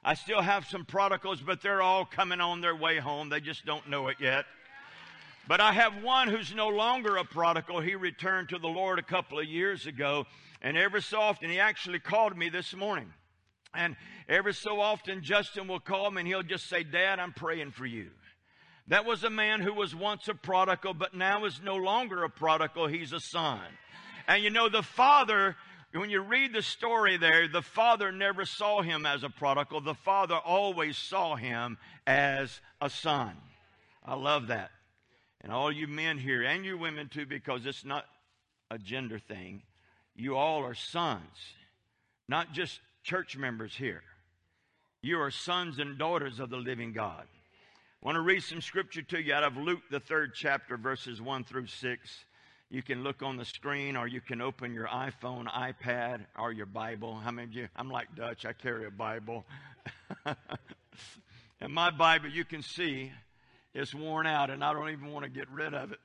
I 0.04 0.14
still 0.14 0.42
have 0.42 0.68
some 0.68 0.86
prodigals, 0.86 1.42
but 1.42 1.62
they're 1.62 1.82
all 1.82 2.06
coming 2.06 2.42
on 2.42 2.62
their 2.62 2.76
way 2.76 3.00
home. 3.00 3.30
They 3.30 3.40
just 3.40 3.66
don't 3.66 3.90
know 3.90 4.10
it 4.10 4.18
yet. 4.20 4.46
But 5.48 5.62
I 5.62 5.72
have 5.72 6.04
one 6.04 6.28
who's 6.28 6.54
no 6.54 6.68
longer 6.68 7.18
a 7.18 7.26
prodigal. 7.26 7.80
He 7.80 7.96
returned 7.96 8.50
to 8.50 8.60
the 8.60 8.68
Lord 8.68 9.00
a 9.00 9.04
couple 9.04 9.40
of 9.40 9.46
years 9.46 9.88
ago. 9.88 10.26
And 10.62 10.78
every 10.78 11.02
so 11.02 11.20
often, 11.20 11.50
he 11.50 11.60
actually 11.60 12.00
called 12.00 12.38
me 12.38 12.50
this 12.50 12.76
morning. 12.76 13.12
And 13.74 13.96
every 14.28 14.54
so 14.54 14.80
often, 14.80 15.22
Justin 15.22 15.68
will 15.68 15.80
call 15.80 16.10
me 16.12 16.22
and 16.22 16.28
he'll 16.28 16.44
just 16.44 16.68
say, 16.68 16.84
Dad, 16.84 17.20
I'm 17.20 17.34
praying 17.34 17.72
for 17.72 17.86
you. 17.86 18.10
That 18.88 19.06
was 19.06 19.24
a 19.24 19.30
man 19.30 19.62
who 19.62 19.74
was 19.74 19.94
once 19.94 20.28
a 20.28 20.34
prodigal, 20.34 20.96
but 20.96 21.14
now 21.14 21.46
is 21.46 21.62
no 21.64 21.76
longer 21.76 22.24
a 22.24 22.30
prodigal. 22.30 22.88
He's 22.88 23.14
a 23.14 23.20
son. 23.20 23.62
And 24.28 24.44
you 24.44 24.50
know, 24.50 24.68
the 24.68 24.82
father, 24.82 25.56
when 25.94 26.10
you 26.10 26.22
read 26.22 26.54
the 26.54 26.64
story 26.64 27.18
there, 27.18 27.48
the 27.48 27.62
father 27.62 28.12
never 28.12 28.46
saw 28.46 28.82
him 28.82 29.06
as 29.06 29.24
a 29.24 29.30
prodigal. 29.30 29.82
The 29.82 29.94
father 29.94 30.36
always 30.36 30.98
saw 30.98 31.36
him 31.36 31.78
as 32.08 32.62
a 32.82 32.90
son. 32.90 33.38
I 34.04 34.16
love 34.16 34.48
that. 34.48 34.72
And 35.42 35.54
all 35.54 35.72
you 35.72 35.88
men 35.88 36.18
here, 36.18 36.42
and 36.44 36.66
you 36.66 36.78
women 36.78 37.10
too, 37.10 37.28
because 37.28 37.66
it's 37.68 37.86
not 37.86 38.06
a 38.72 38.80
gender 38.80 39.20
thing, 39.20 39.62
you 40.16 40.36
all 40.36 40.64
are 40.64 40.74
sons, 40.74 41.22
not 42.28 42.54
just 42.54 42.80
church 43.10 43.36
members 43.36 43.76
here. 43.76 44.04
You 45.02 45.20
are 45.20 45.32
sons 45.32 45.80
and 45.80 45.98
daughters 45.98 46.40
of 46.40 46.52
the 46.52 46.58
living 46.58 46.94
God. 46.94 47.24
I 47.24 48.06
want 48.06 48.18
to 48.18 48.22
read 48.22 48.44
some 48.44 48.62
scripture 48.62 49.02
to 49.02 49.20
you 49.20 49.34
out 49.34 49.44
of 49.44 49.58
Luke, 49.58 49.82
the 49.90 50.00
third 50.00 50.34
chapter, 50.36 50.78
verses 50.78 51.20
1 51.20 51.44
through 51.46 51.66
6. 51.66 52.26
You 52.70 52.84
can 52.84 53.04
look 53.04 53.24
on 53.24 53.36
the 53.36 53.46
screen 53.46 53.98
or 53.98 54.06
you 54.06 54.22
can 54.22 54.42
open 54.42 54.76
your 54.76 54.86
iPhone, 54.86 55.48
iPad, 55.48 56.28
or 56.38 56.52
your 56.52 56.68
Bible. 56.68 57.16
How 57.16 57.32
many 57.32 57.48
of 57.48 57.54
you? 57.54 57.68
I'm 57.76 57.90
like 57.90 58.14
Dutch, 58.16 58.46
I 58.46 58.54
carry 58.54 58.86
a 58.86 58.92
Bible. 58.92 59.44
and 61.60 61.74
my 61.74 61.90
Bible, 61.90 62.30
you 62.30 62.46
can 62.46 62.62
see, 62.62 63.12
is 63.74 63.96
worn 63.96 64.28
out, 64.28 64.52
and 64.52 64.64
I 64.64 64.72
don't 64.72 64.92
even 64.92 65.08
want 65.12 65.24
to 65.24 65.32
get 65.32 65.50
rid 65.50 65.74
of 65.74 65.94
it. 65.94 66.00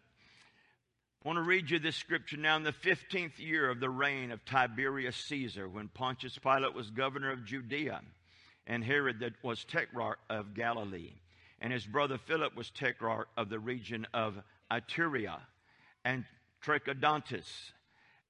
I 1.25 1.29
want 1.29 1.39
to 1.39 1.43
read 1.43 1.71
you 1.71 1.79
this 1.79 1.97
scripture 1.97 2.37
now. 2.37 2.57
In 2.57 2.65
the 2.65 2.73
15th 2.73 3.39
year 3.39 3.71
of 3.71 3.81
the 3.81 3.89
reign 3.89 4.31
of 4.31 4.45
Tiberius 4.45 5.17
Caesar, 5.17 5.67
when 5.67 5.89
Pontius 5.89 6.37
Pilate 6.37 6.75
was 6.75 6.91
governor 6.91 7.33
of 7.33 7.47
Judea, 7.47 8.03
and 8.67 8.85
Herod 8.85 9.21
that 9.21 9.33
was 9.43 9.65
tetrarch 9.65 10.19
of 10.29 10.55
Galilee 10.55 11.13
and 11.65 11.73
his 11.73 11.87
brother 11.87 12.19
Philip 12.19 12.55
was 12.55 12.71
tetrarch 12.71 13.29
of 13.39 13.49
the 13.49 13.59
region 13.59 14.07
of 14.13 14.37
Iturea 14.71 15.41
and 16.05 16.25
Trachonitis. 16.63 17.73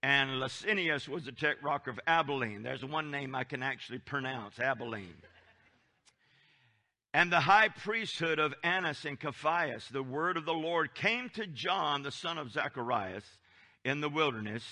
And 0.04 0.40
Lysanias 0.40 1.08
was 1.08 1.24
the 1.24 1.32
tetrarch 1.32 1.88
of 1.88 1.98
Abilene. 2.06 2.62
There's 2.62 2.84
one 2.84 3.10
name 3.10 3.34
I 3.34 3.42
can 3.42 3.62
actually 3.62 3.98
pronounce 3.98 4.60
Abilene. 4.60 5.16
And 7.14 7.32
the 7.32 7.40
high 7.40 7.68
priesthood 7.68 8.38
of 8.38 8.52
Annas 8.62 9.06
and 9.06 9.18
Caiaphas, 9.18 9.88
the 9.88 10.02
word 10.02 10.36
of 10.36 10.44
the 10.44 10.52
Lord 10.52 10.94
came 10.94 11.30
to 11.30 11.46
John, 11.46 12.02
the 12.02 12.10
son 12.10 12.36
of 12.36 12.50
Zacharias, 12.50 13.24
in 13.84 14.02
the 14.02 14.10
wilderness. 14.10 14.64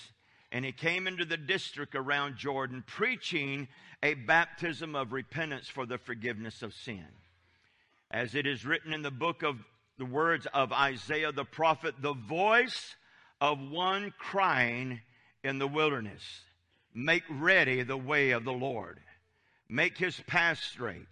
And 0.51 0.63
he 0.63 0.71
came 0.71 1.07
into 1.07 1.25
the 1.25 1.37
district 1.37 1.95
around 1.95 2.35
Jordan, 2.35 2.83
preaching 2.85 3.67
a 4.03 4.13
baptism 4.13 4.93
of 4.93 5.13
repentance 5.13 5.67
for 5.67 5.87
the 5.87 5.97
forgiveness 5.97 6.61
of 6.61 6.75
sin 6.75 7.07
as 8.13 8.35
it 8.35 8.45
is 8.45 8.63
written 8.63 8.93
in 8.93 9.01
the 9.01 9.11
book 9.11 9.41
of 9.41 9.57
the 9.97 10.05
words 10.05 10.45
of 10.53 10.71
Isaiah 10.71 11.31
the 11.31 11.43
prophet, 11.43 11.95
the 11.99 12.13
voice 12.13 12.95
of 13.41 13.59
one 13.59 14.13
crying 14.19 15.01
in 15.43 15.57
the 15.57 15.67
wilderness, 15.67 16.21
make 16.93 17.23
ready 17.29 17.81
the 17.81 17.97
way 17.97 18.31
of 18.31 18.45
the 18.45 18.53
Lord, 18.53 18.99
make 19.67 19.97
his 19.97 20.19
path 20.27 20.59
straight. 20.59 21.07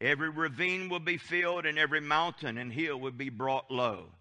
Every 0.00 0.30
ravine 0.30 0.88
will 0.88 1.00
be 1.00 1.16
filled, 1.16 1.66
and 1.66 1.78
every 1.78 2.00
mountain 2.00 2.56
and 2.58 2.72
hill 2.72 2.98
will 2.98 3.10
be 3.10 3.30
brought 3.30 3.70
low. 3.70 4.12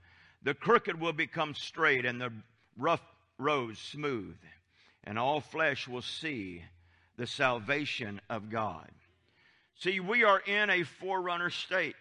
The 0.44 0.54
crooked 0.54 1.00
will 1.00 1.14
become 1.14 1.54
straight, 1.54 2.06
and 2.06 2.20
the 2.20 2.32
rough 2.78 3.02
roads 3.38 3.80
smooth, 3.80 4.38
and 5.04 5.20
all 5.20 5.40
flesh 5.40 5.88
will 5.88 6.02
see 6.02 6.64
the 7.18 7.28
salvation 7.28 8.22
of 8.30 8.50
God. 8.50 8.90
See, 9.76 10.00
we 10.00 10.24
are 10.24 10.40
in 10.40 10.70
a 10.70 10.84
forerunner 10.84 11.52
state. 11.52 11.96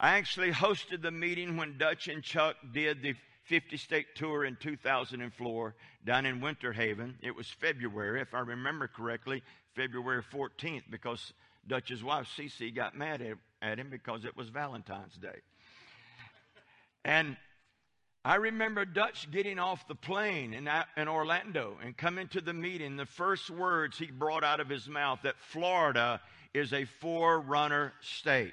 I 0.00 0.16
actually 0.16 0.52
hosted 0.52 1.02
the 1.02 1.10
meeting 1.10 1.56
when 1.56 1.76
Dutch 1.76 2.08
and 2.08 2.22
Chuck 2.22 2.56
did 2.72 3.02
the 3.02 3.14
50 3.44 3.76
state 3.76 4.06
tour 4.14 4.44
in 4.44 4.56
2004 4.56 5.74
down 6.04 6.26
in 6.26 6.40
Winter 6.40 6.72
Haven. 6.72 7.18
It 7.20 7.34
was 7.34 7.48
February, 7.48 8.20
if 8.20 8.32
I 8.32 8.40
remember 8.40 8.88
correctly, 8.88 9.42
February 9.74 10.22
14th, 10.22 10.84
because 10.90 11.32
Dutch's 11.68 12.02
wife, 12.02 12.28
Ceci, 12.36 12.70
got 12.70 12.96
mad 12.96 13.22
at 13.62 13.78
him 13.78 13.90
because 13.90 14.24
it 14.24 14.36
was 14.36 14.48
Valentine's 14.48 15.16
Day. 15.16 15.40
And 17.04 17.36
I 18.24 18.34
remember 18.36 18.84
Dutch 18.84 19.30
getting 19.30 19.58
off 19.58 19.86
the 19.88 19.94
plane 19.94 20.52
in, 20.52 20.68
in 20.96 21.08
Orlando 21.08 21.78
and 21.82 21.96
coming 21.96 22.28
to 22.28 22.40
the 22.40 22.52
meeting. 22.52 22.96
The 22.96 23.06
first 23.06 23.48
words 23.48 23.96
he 23.98 24.06
brought 24.06 24.44
out 24.44 24.60
of 24.60 24.68
his 24.68 24.88
mouth 24.88 25.20
that 25.22 25.38
Florida 25.38 26.20
is 26.52 26.72
a 26.72 26.84
forerunner 26.84 27.92
state. 28.00 28.52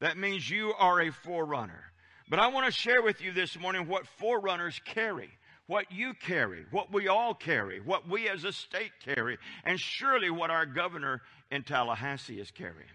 That 0.00 0.16
means 0.16 0.48
you 0.48 0.72
are 0.78 1.00
a 1.00 1.10
forerunner. 1.10 1.84
But 2.30 2.38
I 2.38 2.48
want 2.48 2.66
to 2.66 2.72
share 2.72 3.02
with 3.02 3.20
you 3.20 3.32
this 3.32 3.58
morning 3.58 3.88
what 3.88 4.06
forerunners 4.06 4.80
carry, 4.84 5.28
what 5.70 5.92
you 5.92 6.14
carry, 6.14 6.66
what 6.72 6.92
we 6.92 7.06
all 7.06 7.32
carry, 7.32 7.78
what 7.80 8.08
we 8.08 8.28
as 8.28 8.42
a 8.42 8.52
state 8.52 8.90
carry, 9.04 9.38
and 9.62 9.78
surely 9.78 10.28
what 10.28 10.50
our 10.50 10.66
governor 10.66 11.22
in 11.48 11.62
Tallahassee 11.62 12.40
is 12.40 12.50
carrying. 12.50 12.90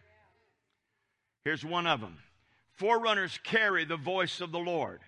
Here's 1.46 1.64
one 1.64 1.88
of 1.88 2.02
them 2.02 2.18
Forerunners 2.74 3.40
carry 3.46 3.86
the 3.86 3.96
voice 3.96 4.42
of 4.42 4.52
the 4.52 4.60
Lord. 4.60 5.00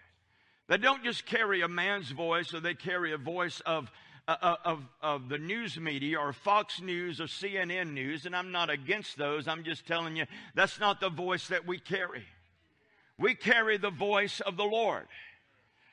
They 0.70 0.78
don't 0.78 1.04
just 1.04 1.26
carry 1.26 1.62
a 1.62 1.68
man's 1.68 2.10
voice, 2.10 2.54
or 2.54 2.62
they 2.62 2.74
carry 2.74 3.12
a 3.12 3.18
voice 3.18 3.62
of 3.66 3.92
uh, 4.30 4.38
uh, 4.42 4.56
of, 4.64 4.84
of 5.02 5.28
the 5.28 5.38
news 5.38 5.78
media 5.78 6.20
or 6.20 6.32
Fox 6.32 6.82
News 6.82 7.20
or 7.20 7.26
CNN 7.26 7.92
News, 7.92 8.26
and 8.26 8.34
I'm 8.34 8.54
not 8.54 8.70
against 8.70 9.18
those. 9.18 9.46
I'm 9.46 9.66
just 9.66 9.86
telling 9.86 10.16
you 10.16 10.26
that's 10.56 10.80
not 10.80 11.02
the 11.02 11.10
voice 11.10 11.50
that 11.50 11.68
we 11.68 11.80
carry. 11.80 12.24
We 13.20 13.36
carry 13.36 13.78
the 13.78 13.90
voice 13.90 14.40
of 14.40 14.56
the 14.56 14.64
Lord. 14.64 15.08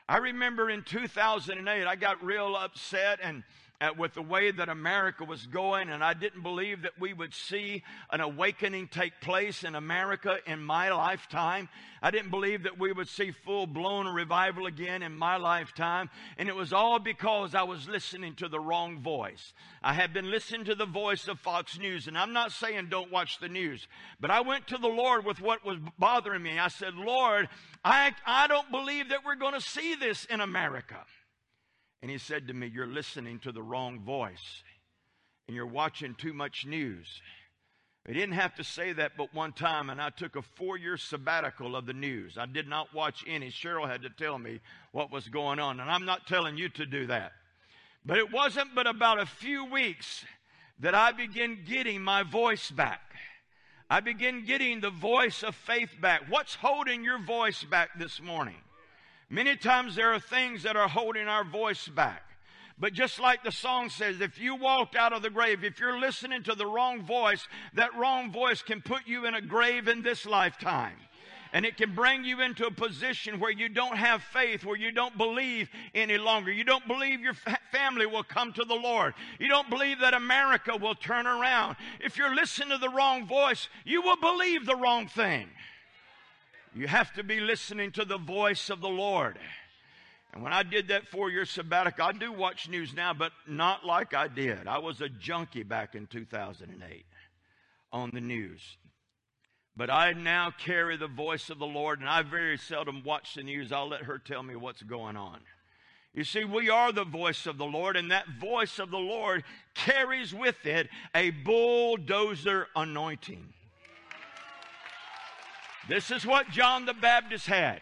I 0.08 0.18
remember 0.18 0.68
in 0.68 0.82
2008, 0.82 1.86
I 1.86 1.96
got 1.96 2.22
real 2.22 2.56
upset 2.56 3.20
and 3.22 3.42
uh, 3.80 3.90
with 3.98 4.14
the 4.14 4.22
way 4.22 4.50
that 4.50 4.68
America 4.68 5.24
was 5.24 5.46
going, 5.46 5.88
and 5.88 6.02
I 6.02 6.14
didn't 6.14 6.42
believe 6.42 6.82
that 6.82 6.98
we 6.98 7.12
would 7.12 7.34
see 7.34 7.82
an 8.10 8.20
awakening 8.20 8.88
take 8.88 9.20
place 9.20 9.64
in 9.64 9.74
America 9.74 10.38
in 10.46 10.62
my 10.62 10.90
lifetime. 10.92 11.68
I 12.00 12.10
didn't 12.10 12.30
believe 12.30 12.64
that 12.64 12.78
we 12.78 12.92
would 12.92 13.08
see 13.08 13.30
full 13.30 13.66
blown 13.66 14.06
revival 14.06 14.66
again 14.66 15.02
in 15.02 15.16
my 15.16 15.36
lifetime, 15.36 16.10
and 16.38 16.48
it 16.48 16.54
was 16.54 16.72
all 16.72 16.98
because 16.98 17.54
I 17.54 17.64
was 17.64 17.88
listening 17.88 18.34
to 18.36 18.48
the 18.48 18.60
wrong 18.60 19.00
voice. 19.00 19.52
I 19.82 19.94
had 19.94 20.12
been 20.12 20.30
listening 20.30 20.66
to 20.66 20.74
the 20.74 20.86
voice 20.86 21.26
of 21.26 21.40
Fox 21.40 21.78
News, 21.78 22.06
and 22.06 22.16
I'm 22.16 22.32
not 22.32 22.52
saying 22.52 22.88
don't 22.90 23.12
watch 23.12 23.38
the 23.38 23.48
news, 23.48 23.88
but 24.20 24.30
I 24.30 24.40
went 24.40 24.68
to 24.68 24.78
the 24.78 24.88
Lord 24.88 25.24
with 25.24 25.40
what 25.40 25.64
was 25.64 25.78
bothering 25.98 26.42
me. 26.42 26.58
I 26.58 26.68
said, 26.68 26.94
Lord, 26.94 27.48
I, 27.84 28.12
I 28.24 28.46
don't 28.46 28.70
believe 28.70 29.08
that 29.08 29.24
we're 29.24 29.34
going 29.34 29.54
to 29.54 29.60
see 29.60 29.94
this 29.94 30.24
in 30.26 30.40
America. 30.40 31.04
And 32.04 32.10
he 32.10 32.18
said 32.18 32.48
to 32.48 32.52
me, 32.52 32.66
You're 32.66 32.86
listening 32.86 33.38
to 33.38 33.50
the 33.50 33.62
wrong 33.62 33.98
voice 34.00 34.62
and 35.48 35.56
you're 35.56 35.64
watching 35.64 36.14
too 36.14 36.34
much 36.34 36.66
news. 36.66 37.22
He 38.06 38.12
didn't 38.12 38.34
have 38.34 38.54
to 38.56 38.62
say 38.62 38.92
that 38.92 39.12
but 39.16 39.32
one 39.32 39.54
time, 39.54 39.88
and 39.88 40.02
I 40.02 40.10
took 40.10 40.36
a 40.36 40.42
four 40.42 40.76
year 40.76 40.98
sabbatical 40.98 41.74
of 41.74 41.86
the 41.86 41.94
news. 41.94 42.36
I 42.36 42.44
did 42.44 42.68
not 42.68 42.92
watch 42.92 43.24
any. 43.26 43.50
Cheryl 43.50 43.88
had 43.88 44.02
to 44.02 44.10
tell 44.10 44.38
me 44.38 44.60
what 44.92 45.10
was 45.10 45.28
going 45.28 45.58
on, 45.58 45.80
and 45.80 45.90
I'm 45.90 46.04
not 46.04 46.26
telling 46.26 46.58
you 46.58 46.68
to 46.68 46.84
do 46.84 47.06
that. 47.06 47.32
But 48.04 48.18
it 48.18 48.30
wasn't 48.30 48.74
but 48.74 48.86
about 48.86 49.18
a 49.18 49.24
few 49.24 49.64
weeks 49.64 50.26
that 50.80 50.94
I 50.94 51.12
began 51.12 51.64
getting 51.66 52.02
my 52.02 52.22
voice 52.22 52.70
back. 52.70 53.00
I 53.88 54.00
began 54.00 54.44
getting 54.44 54.82
the 54.82 54.90
voice 54.90 55.42
of 55.42 55.54
faith 55.54 55.92
back. 56.02 56.24
What's 56.28 56.56
holding 56.56 57.02
your 57.02 57.18
voice 57.18 57.64
back 57.64 57.98
this 57.98 58.20
morning? 58.20 58.60
Many 59.30 59.56
times 59.56 59.96
there 59.96 60.12
are 60.12 60.20
things 60.20 60.62
that 60.62 60.76
are 60.76 60.88
holding 60.88 61.28
our 61.28 61.44
voice 61.44 61.88
back. 61.88 62.22
But 62.78 62.92
just 62.92 63.20
like 63.20 63.44
the 63.44 63.52
song 63.52 63.88
says, 63.88 64.20
if 64.20 64.40
you 64.40 64.56
walked 64.56 64.96
out 64.96 65.12
of 65.12 65.22
the 65.22 65.30
grave, 65.30 65.62
if 65.62 65.78
you're 65.78 65.98
listening 65.98 66.42
to 66.44 66.54
the 66.54 66.66
wrong 66.66 67.02
voice, 67.02 67.46
that 67.74 67.94
wrong 67.96 68.32
voice 68.32 68.62
can 68.62 68.82
put 68.82 69.06
you 69.06 69.26
in 69.26 69.34
a 69.34 69.40
grave 69.40 69.86
in 69.86 70.02
this 70.02 70.26
lifetime. 70.26 70.96
And 71.52 71.64
it 71.64 71.76
can 71.76 71.94
bring 71.94 72.24
you 72.24 72.40
into 72.40 72.66
a 72.66 72.72
position 72.72 73.38
where 73.38 73.52
you 73.52 73.68
don't 73.68 73.96
have 73.96 74.24
faith, 74.24 74.64
where 74.64 74.76
you 74.76 74.90
don't 74.90 75.16
believe 75.16 75.70
any 75.94 76.18
longer. 76.18 76.50
You 76.50 76.64
don't 76.64 76.86
believe 76.88 77.20
your 77.20 77.36
family 77.70 78.06
will 78.06 78.24
come 78.24 78.52
to 78.54 78.64
the 78.64 78.74
Lord. 78.74 79.14
You 79.38 79.46
don't 79.46 79.70
believe 79.70 80.00
that 80.00 80.14
America 80.14 80.76
will 80.76 80.96
turn 80.96 81.28
around. 81.28 81.76
If 82.00 82.18
you're 82.18 82.34
listening 82.34 82.70
to 82.70 82.78
the 82.78 82.88
wrong 82.88 83.28
voice, 83.28 83.68
you 83.84 84.02
will 84.02 84.16
believe 84.16 84.66
the 84.66 84.74
wrong 84.74 85.06
thing. 85.06 85.48
You 86.74 86.88
have 86.88 87.12
to 87.14 87.22
be 87.22 87.38
listening 87.38 87.92
to 87.92 88.04
the 88.04 88.18
voice 88.18 88.68
of 88.68 88.80
the 88.80 88.88
Lord. 88.88 89.38
And 90.32 90.42
when 90.42 90.52
I 90.52 90.64
did 90.64 90.88
that 90.88 91.06
four 91.06 91.30
year 91.30 91.44
sabbatical, 91.44 92.04
I 92.04 92.12
do 92.12 92.32
watch 92.32 92.68
news 92.68 92.92
now, 92.92 93.14
but 93.14 93.30
not 93.46 93.86
like 93.86 94.12
I 94.12 94.26
did. 94.26 94.66
I 94.66 94.78
was 94.78 95.00
a 95.00 95.08
junkie 95.08 95.62
back 95.62 95.94
in 95.94 96.08
2008 96.08 97.06
on 97.92 98.10
the 98.12 98.20
news. 98.20 98.76
But 99.76 99.90
I 99.90 100.12
now 100.12 100.50
carry 100.50 100.96
the 100.96 101.06
voice 101.06 101.50
of 101.50 101.58
the 101.60 101.66
Lord, 101.66 102.00
and 102.00 102.08
I 102.08 102.22
very 102.22 102.58
seldom 102.58 103.02
watch 103.04 103.34
the 103.34 103.44
news. 103.44 103.70
I'll 103.70 103.88
let 103.88 104.02
her 104.02 104.18
tell 104.18 104.42
me 104.42 104.56
what's 104.56 104.82
going 104.82 105.16
on. 105.16 105.40
You 106.12 106.24
see, 106.24 106.44
we 106.44 106.70
are 106.70 106.92
the 106.92 107.04
voice 107.04 107.46
of 107.46 107.58
the 107.58 107.64
Lord, 107.64 107.96
and 107.96 108.10
that 108.10 108.28
voice 108.40 108.78
of 108.78 108.90
the 108.90 108.98
Lord 108.98 109.42
carries 109.74 110.32
with 110.32 110.64
it 110.66 110.88
a 111.14 111.30
bulldozer 111.30 112.68
anointing. 112.74 113.52
This 115.88 116.10
is 116.10 116.24
what 116.24 116.50
John 116.50 116.86
the 116.86 116.94
Baptist 116.94 117.46
had. 117.46 117.80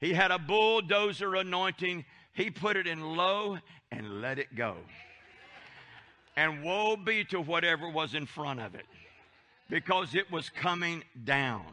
He 0.00 0.14
had 0.14 0.30
a 0.30 0.38
bulldozer 0.38 1.34
anointing. 1.34 2.04
He 2.32 2.50
put 2.50 2.76
it 2.76 2.86
in 2.86 3.16
low 3.16 3.58
and 3.90 4.22
let 4.22 4.38
it 4.38 4.54
go. 4.54 4.76
And 6.36 6.62
woe 6.62 6.96
be 6.96 7.24
to 7.24 7.40
whatever 7.40 7.88
was 7.90 8.14
in 8.14 8.24
front 8.24 8.60
of 8.60 8.74
it 8.74 8.86
because 9.68 10.14
it 10.14 10.30
was 10.30 10.48
coming 10.48 11.04
down. 11.24 11.66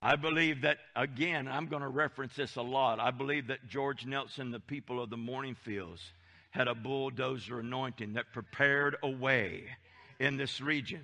I 0.00 0.16
believe 0.16 0.62
that, 0.62 0.78
again, 0.96 1.46
I'm 1.46 1.66
going 1.66 1.82
to 1.82 1.88
reference 1.88 2.34
this 2.34 2.56
a 2.56 2.62
lot. 2.62 2.98
I 2.98 3.10
believe 3.10 3.48
that 3.48 3.68
George 3.68 4.06
Nelson, 4.06 4.50
the 4.50 4.58
people 4.58 5.02
of 5.02 5.10
the 5.10 5.18
mourning 5.18 5.54
fields, 5.54 6.00
had 6.52 6.68
a 6.68 6.74
bulldozer 6.74 7.60
anointing 7.60 8.14
that 8.14 8.32
prepared 8.32 8.96
a 9.02 9.10
way 9.10 9.64
in 10.18 10.38
this 10.38 10.62
region. 10.62 11.02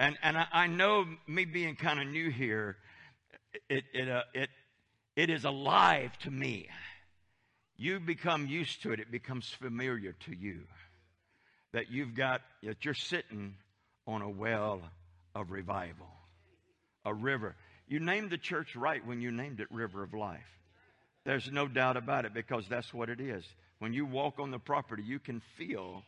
And, 0.00 0.16
and 0.22 0.38
I, 0.38 0.46
I 0.50 0.66
know 0.66 1.04
me 1.26 1.44
being 1.44 1.76
kind 1.76 2.00
of 2.00 2.08
new 2.08 2.30
here, 2.30 2.78
it, 3.68 3.84
it, 3.92 4.08
uh, 4.08 4.22
it, 4.32 4.48
it 5.14 5.28
is 5.28 5.44
alive 5.44 6.16
to 6.20 6.30
me. 6.30 6.68
You 7.76 8.00
become 8.00 8.46
used 8.46 8.82
to 8.82 8.92
it, 8.92 9.00
it 9.00 9.12
becomes 9.12 9.46
familiar 9.50 10.14
to 10.24 10.34
you. 10.34 10.62
That 11.74 11.90
you've 11.90 12.14
got, 12.14 12.40
that 12.62 12.82
you're 12.82 12.94
sitting 12.94 13.54
on 14.06 14.22
a 14.22 14.28
well 14.28 14.80
of 15.34 15.50
revival, 15.50 16.08
a 17.04 17.12
river. 17.12 17.54
You 17.86 18.00
named 18.00 18.30
the 18.30 18.38
church 18.38 18.74
right 18.74 19.06
when 19.06 19.20
you 19.20 19.30
named 19.30 19.60
it 19.60 19.68
River 19.70 20.02
of 20.02 20.14
Life. 20.14 20.40
There's 21.26 21.52
no 21.52 21.68
doubt 21.68 21.98
about 21.98 22.24
it 22.24 22.32
because 22.32 22.66
that's 22.68 22.94
what 22.94 23.10
it 23.10 23.20
is. 23.20 23.44
When 23.80 23.92
you 23.92 24.06
walk 24.06 24.38
on 24.38 24.50
the 24.50 24.58
property, 24.58 25.02
you 25.02 25.18
can 25.18 25.42
feel 25.58 26.02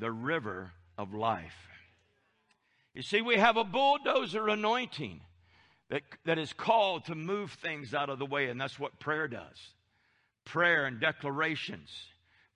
the 0.00 0.10
river 0.10 0.72
of 0.98 1.14
life. 1.14 1.54
You 2.98 3.04
see, 3.04 3.22
we 3.22 3.36
have 3.36 3.56
a 3.56 3.62
bulldozer 3.62 4.48
anointing 4.48 5.20
that, 5.88 6.02
that 6.24 6.36
is 6.36 6.52
called 6.52 7.04
to 7.04 7.14
move 7.14 7.52
things 7.52 7.94
out 7.94 8.10
of 8.10 8.18
the 8.18 8.26
way, 8.26 8.48
and 8.48 8.60
that's 8.60 8.76
what 8.76 8.98
prayer 8.98 9.28
does. 9.28 9.56
Prayer 10.44 10.84
and 10.84 10.98
declarations, 10.98 11.90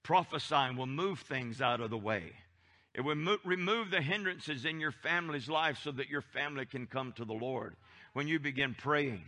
prophesying 0.02 0.76
will 0.76 0.88
move 0.88 1.20
things 1.20 1.60
out 1.60 1.80
of 1.80 1.90
the 1.90 1.96
way. 1.96 2.32
It 2.92 3.02
will 3.02 3.14
mo- 3.14 3.38
remove 3.44 3.92
the 3.92 4.02
hindrances 4.02 4.64
in 4.64 4.80
your 4.80 4.90
family's 4.90 5.48
life 5.48 5.78
so 5.80 5.92
that 5.92 6.08
your 6.08 6.22
family 6.22 6.66
can 6.66 6.88
come 6.88 7.12
to 7.12 7.24
the 7.24 7.32
Lord 7.32 7.76
when 8.12 8.26
you 8.26 8.40
begin 8.40 8.74
praying. 8.74 9.22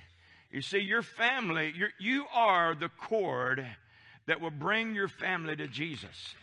You 0.51 0.63
see, 0.63 0.81
your 0.81 1.03
family, 1.03 1.73
you 2.01 2.25
are 2.35 2.75
the 2.75 2.89
cord 2.89 3.65
that 4.27 4.41
will 4.41 4.51
bring 4.51 4.97
your 4.97 5.07
family 5.07 5.55
to 5.55 5.69
Jesus. 5.69 6.35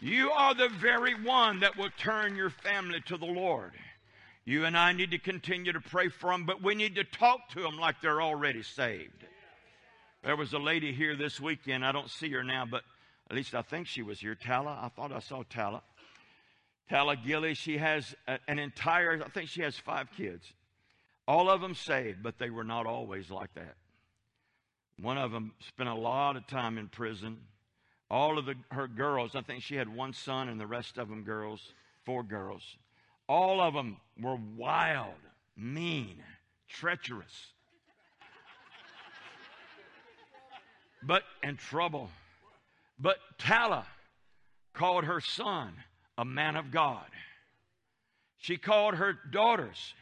You 0.00 0.30
are 0.30 0.54
the 0.54 0.68
very 0.68 1.14
one 1.14 1.60
that 1.60 1.76
will 1.76 1.90
turn 1.98 2.34
your 2.34 2.50
family 2.50 3.02
to 3.06 3.18
the 3.18 3.26
Lord. 3.26 3.72
You 4.46 4.64
and 4.64 4.76
I 4.76 4.92
need 4.92 5.10
to 5.10 5.18
continue 5.18 5.72
to 5.72 5.80
pray 5.80 6.08
for 6.08 6.30
them, 6.30 6.46
but 6.46 6.62
we 6.62 6.74
need 6.74 6.94
to 6.94 7.04
talk 7.04 7.50
to 7.50 7.60
them 7.60 7.76
like 7.78 8.00
they're 8.00 8.22
already 8.22 8.62
saved. 8.62 9.26
There 10.24 10.36
was 10.36 10.54
a 10.54 10.58
lady 10.58 10.92
here 10.92 11.16
this 11.16 11.38
weekend. 11.38 11.84
I 11.84 11.92
don't 11.92 12.10
see 12.10 12.30
her 12.30 12.42
now, 12.42 12.64
but 12.64 12.82
at 13.30 13.36
least 13.36 13.54
I 13.54 13.62
think 13.62 13.86
she 13.86 14.02
was 14.02 14.20
here. 14.20 14.34
Tala. 14.34 14.78
I 14.82 14.88
thought 14.88 15.12
I 15.12 15.20
saw 15.20 15.42
Tala. 15.42 15.82
Tala 16.88 17.16
Gilly. 17.16 17.54
She 17.54 17.76
has 17.76 18.14
an 18.26 18.58
entire, 18.58 19.22
I 19.22 19.28
think 19.28 19.50
she 19.50 19.62
has 19.62 19.76
five 19.76 20.08
kids. 20.16 20.52
All 21.28 21.50
of 21.50 21.60
them 21.60 21.74
saved, 21.74 22.22
but 22.22 22.38
they 22.38 22.50
were 22.50 22.64
not 22.64 22.86
always 22.86 23.30
like 23.30 23.52
that. 23.54 23.76
One 25.00 25.18
of 25.18 25.30
them 25.30 25.52
spent 25.68 25.88
a 25.88 25.94
lot 25.94 26.36
of 26.36 26.46
time 26.46 26.76
in 26.76 26.88
prison. 26.88 27.38
All 28.10 28.38
of 28.38 28.46
the, 28.46 28.56
her 28.72 28.88
girls, 28.88 29.36
I 29.36 29.42
think 29.42 29.62
she 29.62 29.76
had 29.76 29.88
one 29.88 30.12
son 30.12 30.48
and 30.48 30.60
the 30.60 30.66
rest 30.66 30.98
of 30.98 31.08
them 31.08 31.22
girls, 31.22 31.74
four 32.04 32.22
girls. 32.22 32.62
All 33.28 33.60
of 33.60 33.74
them 33.74 33.98
were 34.20 34.38
wild, 34.56 35.14
mean, 35.56 36.16
treacherous, 36.68 37.52
but 41.02 41.22
in 41.42 41.56
trouble. 41.56 42.10
But 42.98 43.18
Tala 43.38 43.86
called 44.74 45.04
her 45.04 45.20
son 45.20 45.72
a 46.18 46.24
man 46.24 46.56
of 46.56 46.70
God. 46.70 47.06
She 48.38 48.56
called 48.56 48.94
her 48.94 49.16
daughters 49.30 49.94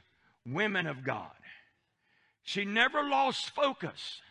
women 0.47 0.87
of 0.87 1.05
God. 1.05 1.31
She 2.42 2.64
never 2.64 3.03
lost 3.03 3.51
focus 3.51 4.23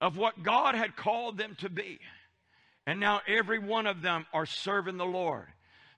of 0.00 0.18
what 0.18 0.42
God 0.42 0.74
had 0.74 0.94
called 0.94 1.38
them 1.38 1.56
to 1.60 1.70
be. 1.70 1.98
And 2.86 3.00
now 3.00 3.20
every 3.26 3.58
one 3.58 3.86
of 3.86 4.00
them 4.00 4.26
are 4.32 4.46
serving 4.46 4.96
the 4.96 5.04
Lord. 5.04 5.46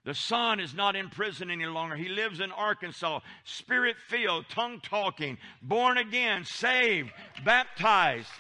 The 0.05 0.15
son 0.15 0.59
is 0.59 0.75
not 0.75 0.97
in 0.97 1.11
prison 1.11 1.51
any 1.51 1.67
longer. 1.67 1.95
He 1.95 2.09
lives 2.09 2.41
in 2.41 2.51
Arkansas, 2.51 3.21
spirit 3.45 3.97
filled, 4.09 4.49
tongue 4.49 4.81
talking, 4.83 5.37
born 5.61 5.99
again, 5.99 6.45
saved, 6.45 7.11
baptized, 7.45 8.31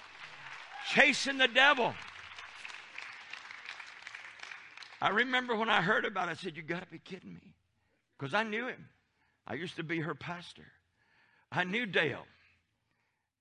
chasing 0.91 1.37
the 1.37 1.49
devil. 1.49 1.93
I 5.03 5.11
remember 5.11 5.55
when 5.55 5.69
I 5.69 5.83
heard 5.83 6.07
about 6.07 6.29
it, 6.29 6.33
I 6.33 6.35
said, 6.35 6.57
You 6.57 6.63
got 6.63 6.81
to 6.81 6.91
be 6.91 6.99
kidding 6.99 7.35
me. 7.35 7.55
Because 8.19 8.33
I 8.35 8.45
knew 8.45 8.67
him. 8.67 8.89
I 9.47 9.55
used 9.55 9.77
to 9.77 9.85
be 9.85 10.01
her 10.01 10.15
pastor. 10.15 10.67
I 11.53 11.65
knew 11.65 11.87
Dale. 11.87 12.25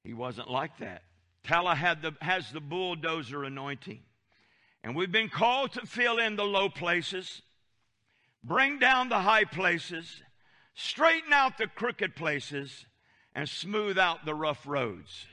He 0.04 0.13
wasn't 0.13 0.50
like 0.50 0.78
that. 0.80 1.04
Tala 1.43 1.76
had 1.76 2.02
the, 2.02 2.13
has 2.22 2.52
the 2.52 2.60
bulldozer 2.60 3.43
anointing. 3.43 4.02
And 4.88 4.95
we've 4.95 5.12
been 5.12 5.28
called 5.28 5.73
to 5.73 5.86
fill 5.86 6.17
in 6.17 6.38
the 6.38 6.45
low 6.45 6.69
places, 6.69 7.41
bring 8.41 8.80
down 8.80 9.10
the 9.10 9.19
high 9.19 9.43
places, 9.43 10.23
straighten 10.76 11.34
out 11.34 11.58
the 11.58 11.67
crooked 11.67 12.15
places, 12.15 12.86
and 13.36 13.50
smooth 13.50 13.97
out 13.97 14.23
the 14.23 14.34
rough 14.34 14.65
roads. 14.65 15.26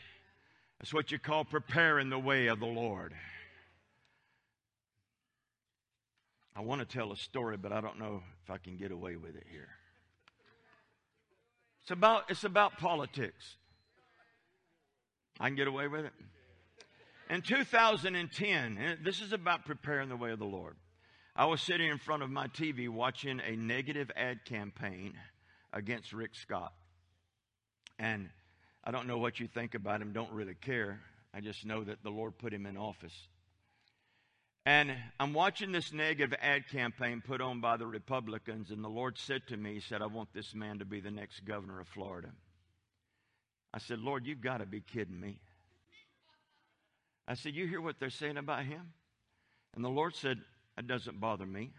That's 0.81 0.93
what 0.93 1.13
you 1.13 1.21
call 1.21 1.45
preparing 1.45 2.11
the 2.11 2.19
way 2.19 2.49
of 2.49 2.59
the 2.59 2.67
Lord. 2.67 3.15
I 6.57 6.61
want 6.63 6.81
to 6.81 6.85
tell 6.85 7.13
a 7.13 7.17
story, 7.17 7.57
but 7.57 7.71
I 7.71 7.81
don't 7.81 8.01
know 8.01 8.25
if 8.43 8.51
I 8.51 8.59
can 8.59 8.77
get 8.77 8.91
away 8.91 9.15
with 9.15 9.37
it 9.37 9.47
here. 9.53 9.69
It's 11.83 11.93
about, 11.93 12.25
it's 12.29 12.43
about 12.43 12.79
politics. 12.79 13.55
I 15.39 15.47
can 15.47 15.55
get 15.55 15.69
away 15.69 15.87
with 15.87 16.07
it. 16.07 16.13
In 17.31 17.41
2010, 17.41 18.55
and 18.55 18.79
eh, 18.79 18.97
this 19.03 19.21
is 19.21 19.33
about 19.33 19.65
preparing 19.65 20.11
the 20.11 20.17
way 20.17 20.31
of 20.33 20.39
the 20.39 20.45
Lord. 20.45 20.77
I 21.35 21.47
was 21.47 21.63
sitting 21.63 21.89
in 21.89 21.99
front 21.99 22.23
of 22.23 22.31
my 22.31 22.49
TV 22.49 22.89
watching 22.89 23.41
a 23.41 23.57
negative 23.57 24.11
ad 24.15 24.45
campaign 24.45 25.15
against 25.73 26.13
Rick 26.13 26.35
Scott. 26.35 26.73
And 27.99 28.29
I 28.85 28.91
don't 28.91 29.07
know 29.07 29.19
what 29.19 29.41
you 29.41 29.49
think 29.49 29.75
about 29.75 30.03
him, 30.03 30.13
don't 30.13 30.33
really 30.33 30.55
care. 30.55 31.01
I 31.33 31.41
just 31.41 31.65
know 31.65 31.83
that 31.83 32.03
the 32.03 32.11
Lord 32.11 32.39
put 32.39 32.53
him 32.53 32.67
in 32.67 32.77
office. 32.77 33.17
And 34.67 34.95
I'm 35.19 35.33
watching 35.33 35.73
this 35.73 35.93
negative 35.93 36.39
ad 36.41 36.69
campaign 36.69 37.23
put 37.27 37.41
on 37.41 37.61
by 37.61 37.79
the 37.79 37.87
Republicans, 37.87 38.71
and 38.71 38.85
the 38.85 38.89
Lord 38.89 39.19
said 39.19 39.47
to 39.49 39.57
me, 39.57 39.75
He 39.75 39.81
said, 39.81 40.03
I 40.03 40.07
want 40.07 40.33
this 40.33 40.55
man 40.55 40.79
to 40.79 40.85
be 40.85 41.01
the 41.01 41.11
next 41.11 41.41
governor 41.45 41.81
of 41.81 41.89
Florida. 41.89 42.29
I 43.73 43.79
said, 43.79 43.99
Lord, 43.99 44.27
you've 44.27 44.41
got 44.41 44.59
to 44.59 44.67
be 44.67 44.81
kidding 44.81 45.19
me. 45.19 45.41
I 47.27 47.35
said, 47.35 47.55
You 47.55 47.67
hear 47.67 47.81
what 47.81 47.99
they're 47.99 48.11
saying 48.11 48.37
about 48.37 48.65
him? 48.65 48.93
And 49.75 49.85
the 49.85 49.89
Lord 49.89 50.15
said, 50.15 50.39
That 50.77 50.87
doesn't 50.87 51.21
bother 51.21 51.47
me. 51.47 51.71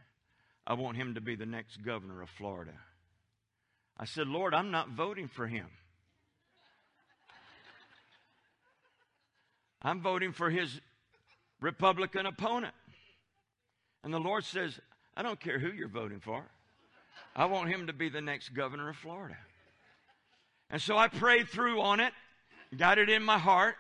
I 0.67 0.73
want 0.73 0.97
him 0.97 1.15
to 1.15 1.21
be 1.21 1.35
the 1.35 1.45
next 1.45 1.83
governor 1.83 2.21
of 2.21 2.29
Florida. 2.29 2.73
I 3.97 4.05
said, 4.05 4.27
Lord, 4.27 4.53
I'm 4.53 4.71
not 4.71 4.89
voting 4.89 5.27
for 5.27 5.47
him. 5.47 5.67
I'm 9.81 10.01
voting 10.01 10.31
for 10.33 10.49
his 10.49 10.81
Republican 11.61 12.25
opponent. 12.25 12.73
And 14.03 14.13
the 14.13 14.19
Lord 14.19 14.43
says, 14.43 14.79
I 15.15 15.21
don't 15.21 15.39
care 15.39 15.59
who 15.59 15.71
you're 15.71 15.87
voting 15.87 16.19
for. 16.19 16.43
I 17.35 17.45
want 17.45 17.69
him 17.69 17.87
to 17.87 17.93
be 17.93 18.09
the 18.09 18.21
next 18.21 18.49
governor 18.49 18.89
of 18.89 18.95
Florida. 18.95 19.37
And 20.69 20.81
so 20.81 20.97
I 20.97 21.07
prayed 21.07 21.47
through 21.47 21.81
on 21.81 21.99
it, 21.99 22.13
got 22.75 22.97
it 22.97 23.09
in 23.09 23.23
my 23.23 23.37
heart. 23.37 23.75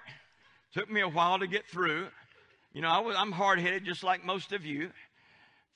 Took 0.75 0.91
me 0.91 0.99
a 0.99 1.07
while 1.07 1.39
to 1.39 1.47
get 1.47 1.65
through. 1.67 2.07
You 2.73 2.81
know, 2.81 2.89
I 2.89 2.99
was, 2.99 3.15
I'm 3.17 3.31
hard 3.31 3.59
headed 3.59 3.85
just 3.85 4.03
like 4.03 4.25
most 4.25 4.51
of 4.51 4.65
you. 4.65 4.91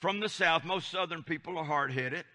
From 0.01 0.19
the 0.19 0.27
South, 0.27 0.65
most 0.65 0.91
Southern 0.91 1.23
people 1.23 1.57
are 1.57 1.63
hard 1.63 1.93
headed. 1.93 2.25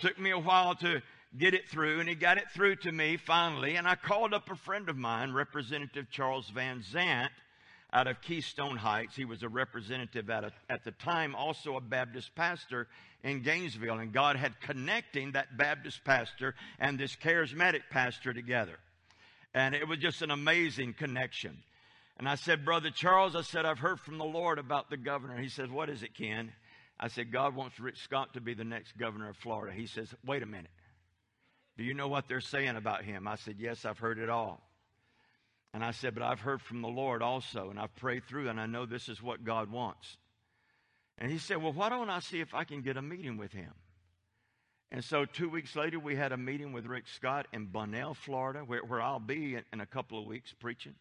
Took 0.00 0.16
me 0.20 0.30
a 0.30 0.38
while 0.38 0.76
to 0.76 1.02
get 1.36 1.54
it 1.54 1.68
through, 1.68 1.98
and 1.98 2.08
he 2.08 2.14
got 2.14 2.38
it 2.38 2.44
through 2.54 2.76
to 2.76 2.92
me 2.92 3.16
finally. 3.16 3.74
And 3.74 3.88
I 3.88 3.96
called 3.96 4.32
up 4.32 4.48
a 4.48 4.54
friend 4.54 4.88
of 4.88 4.96
mine, 4.96 5.32
Representative 5.32 6.08
Charles 6.08 6.48
Van 6.50 6.84
Zant 6.88 7.30
out 7.92 8.06
of 8.06 8.22
Keystone 8.22 8.76
Heights. 8.76 9.16
He 9.16 9.24
was 9.24 9.42
a 9.42 9.48
representative 9.48 10.30
at, 10.30 10.44
a, 10.44 10.52
at 10.70 10.84
the 10.84 10.92
time, 10.92 11.34
also 11.34 11.76
a 11.76 11.80
Baptist 11.80 12.32
pastor 12.36 12.86
in 13.24 13.42
Gainesville. 13.42 13.98
And 13.98 14.12
God 14.12 14.36
had 14.36 14.60
connecting 14.60 15.32
that 15.32 15.56
Baptist 15.56 16.04
pastor 16.04 16.54
and 16.78 16.96
this 16.96 17.16
charismatic 17.16 17.82
pastor 17.90 18.32
together. 18.32 18.78
And 19.52 19.74
it 19.74 19.88
was 19.88 19.98
just 19.98 20.22
an 20.22 20.30
amazing 20.30 20.92
connection. 20.92 21.58
And 22.16 22.28
I 22.28 22.36
said, 22.36 22.64
Brother 22.64 22.90
Charles, 22.90 23.34
I 23.34 23.42
said, 23.42 23.66
I've 23.66 23.78
heard 23.78 23.98
from 23.98 24.18
the 24.18 24.24
Lord 24.24 24.58
about 24.58 24.88
the 24.88 24.96
governor. 24.96 25.36
He 25.36 25.48
says, 25.48 25.68
What 25.68 25.90
is 25.90 26.02
it, 26.02 26.14
Ken? 26.14 26.52
I 26.98 27.08
said, 27.08 27.32
God 27.32 27.56
wants 27.56 27.80
Rick 27.80 27.96
Scott 27.96 28.34
to 28.34 28.40
be 28.40 28.54
the 28.54 28.64
next 28.64 28.96
governor 28.96 29.28
of 29.28 29.36
Florida. 29.36 29.76
He 29.76 29.86
says, 29.86 30.14
Wait 30.24 30.42
a 30.42 30.46
minute. 30.46 30.70
Do 31.76 31.82
you 31.82 31.94
know 31.94 32.06
what 32.06 32.28
they're 32.28 32.40
saying 32.40 32.76
about 32.76 33.04
him? 33.04 33.26
I 33.26 33.34
said, 33.36 33.56
Yes, 33.58 33.84
I've 33.84 33.98
heard 33.98 34.18
it 34.18 34.30
all. 34.30 34.60
And 35.72 35.84
I 35.84 35.90
said, 35.90 36.14
But 36.14 36.22
I've 36.22 36.40
heard 36.40 36.62
from 36.62 36.82
the 36.82 36.88
Lord 36.88 37.20
also, 37.20 37.70
and 37.70 37.80
I've 37.80 37.94
prayed 37.96 38.24
through, 38.28 38.48
and 38.48 38.60
I 38.60 38.66
know 38.66 38.86
this 38.86 39.08
is 39.08 39.20
what 39.20 39.44
God 39.44 39.70
wants. 39.70 40.16
And 41.18 41.32
he 41.32 41.38
said, 41.38 41.60
Well, 41.60 41.72
why 41.72 41.88
don't 41.88 42.10
I 42.10 42.20
see 42.20 42.40
if 42.40 42.54
I 42.54 42.62
can 42.62 42.82
get 42.82 42.96
a 42.96 43.02
meeting 43.02 43.36
with 43.36 43.52
him? 43.52 43.72
And 44.92 45.02
so 45.02 45.24
two 45.24 45.48
weeks 45.48 45.74
later, 45.74 45.98
we 45.98 46.14
had 46.14 46.30
a 46.30 46.36
meeting 46.36 46.72
with 46.72 46.86
Rick 46.86 47.08
Scott 47.08 47.48
in 47.52 47.66
Bunnell, 47.66 48.14
Florida, 48.14 48.60
where, 48.60 48.84
where 48.84 49.02
I'll 49.02 49.18
be 49.18 49.56
in, 49.56 49.64
in, 49.72 49.80
a 49.80 49.86
couple 49.86 50.20
of 50.20 50.26
weeks 50.26 50.54
preaching. 50.60 50.94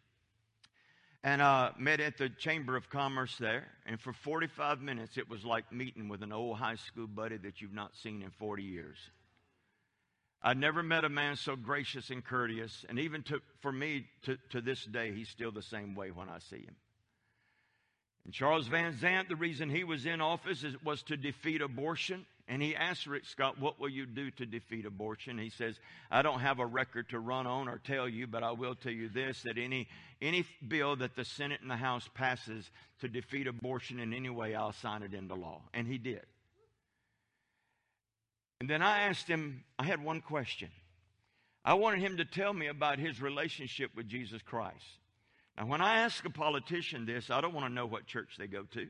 And 1.24 1.42
uh, 1.42 1.72
met 1.78 2.02
at 2.02 2.18
the 2.18 2.28
Chamber 2.28 2.76
of 2.76 2.90
Commerce 2.90 3.38
there. 3.38 3.68
And 3.86 4.00
for 4.00 4.12
45 4.12 4.82
minutes, 4.82 5.18
it 5.18 5.30
was 5.30 5.46
like 5.46 5.72
meeting 5.72 6.10
with 6.10 6.22
an 6.22 6.34
old 6.34 6.58
high 6.58 6.76
school 6.76 7.08
buddy 7.08 7.38
that 7.38 7.62
you've 7.62 7.74
not 7.74 7.96
seen 7.96 8.22
in 8.22 8.30
40 8.32 8.64
years. 8.64 8.98
I'd 10.42 10.58
never 10.58 10.84
met 10.84 11.06
a 11.06 11.10
man 11.10 11.38
so 11.38 11.56
gracious 11.56 12.10
and 12.10 12.24
courteous. 12.24 12.84
And 12.90 13.00
even 13.00 13.24
to, 13.24 13.42
for 13.62 13.72
me, 13.72 14.06
to, 14.24 14.38
to 14.50 14.60
this 14.60 14.84
day, 14.84 15.14
he's 15.14 15.30
still 15.30 15.54
the 15.54 15.62
same 15.62 15.96
way 15.96 16.12
when 16.12 16.28
I 16.28 16.40
see 16.40 16.58
him. 16.58 16.76
And 18.26 18.34
Charles 18.34 18.68
Van 18.68 18.94
Zant, 18.94 19.28
the 19.28 19.36
reason 19.36 19.70
he 19.70 19.84
was 19.84 20.06
in 20.06 20.22
office 20.22 20.64
is, 20.64 20.82
was 20.84 21.04
to 21.04 21.18
defeat 21.18 21.62
abortion. 21.62 22.26
And 22.48 22.62
he 22.62 22.76
asked 22.76 23.08
Rick 23.08 23.26
Scott, 23.26 23.60
What 23.60 23.80
will 23.80 23.90
you 23.90 24.06
do 24.06 24.32
to 24.32 24.46
defeat 24.46 24.86
abortion? 24.86 25.38
He 25.38 25.50
says, 25.50 25.80
I 26.12 26.22
don't 26.22 26.40
have 26.40 26.60
a 26.60 26.66
record 26.66 27.10
to 27.10 27.20
run 27.20 27.48
on 27.48 27.68
or 27.68 27.80
tell 27.80 28.08
you, 28.08 28.28
but 28.28 28.44
I 28.44 28.52
will 28.52 28.76
tell 28.76 28.92
you 28.92 29.10
this 29.10 29.44
that 29.44 29.58
any, 29.58 29.88
any 30.22 30.46
bill 30.66 30.96
that 30.98 31.16
the 31.16 31.26
Senate 31.26 31.62
and 31.62 31.70
the 31.70 31.78
House 31.78 32.10
passes 32.14 32.70
to 33.02 33.08
defeat 33.08 33.48
abortion 33.48 34.00
in 34.00 34.14
any 34.14 34.30
way, 34.30 34.56
I'll 34.56 34.74
sign 34.74 35.04
it 35.04 35.14
into 35.14 35.36
law. 35.36 35.62
And 35.74 35.88
he 35.88 35.98
did. 35.98 36.26
And 38.60 38.70
then 38.70 38.82
I 38.82 39.08
asked 39.08 39.28
him, 39.28 39.64
I 39.78 39.84
had 39.84 40.02
one 40.02 40.22
question. 40.22 40.70
I 41.66 41.76
wanted 41.76 42.02
him 42.02 42.18
to 42.18 42.26
tell 42.26 42.54
me 42.54 42.68
about 42.68 43.00
his 43.00 43.22
relationship 43.22 43.92
with 43.96 44.08
Jesus 44.08 44.42
Christ. 44.42 44.86
Now, 45.58 45.68
when 45.68 45.82
I 45.82 45.98
ask 45.98 46.26
a 46.26 46.30
politician 46.30 47.06
this, 47.06 47.30
I 47.30 47.42
don't 47.42 47.54
want 47.54 47.68
to 47.68 47.74
know 47.74 47.86
what 47.86 48.06
church 48.06 48.36
they 48.38 48.48
go 48.48 48.64
to. 48.74 48.88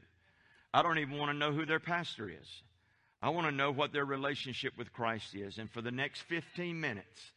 I 0.74 0.82
don't 0.82 1.00
even 1.00 1.18
want 1.18 1.32
to 1.32 1.38
know 1.38 1.52
who 1.52 1.66
their 1.66 1.80
pastor 1.80 2.30
is. 2.30 2.64
I 3.22 3.30
want 3.30 3.48
to 3.48 3.52
know 3.52 3.72
what 3.72 3.94
their 3.94 4.06
relationship 4.06 4.74
with 4.78 4.92
Christ 4.92 5.36
is. 5.36 5.58
And 5.58 5.70
for 5.72 5.82
the 5.82 5.92
next 5.92 6.22
15 6.24 6.80
minutes, 6.80 7.32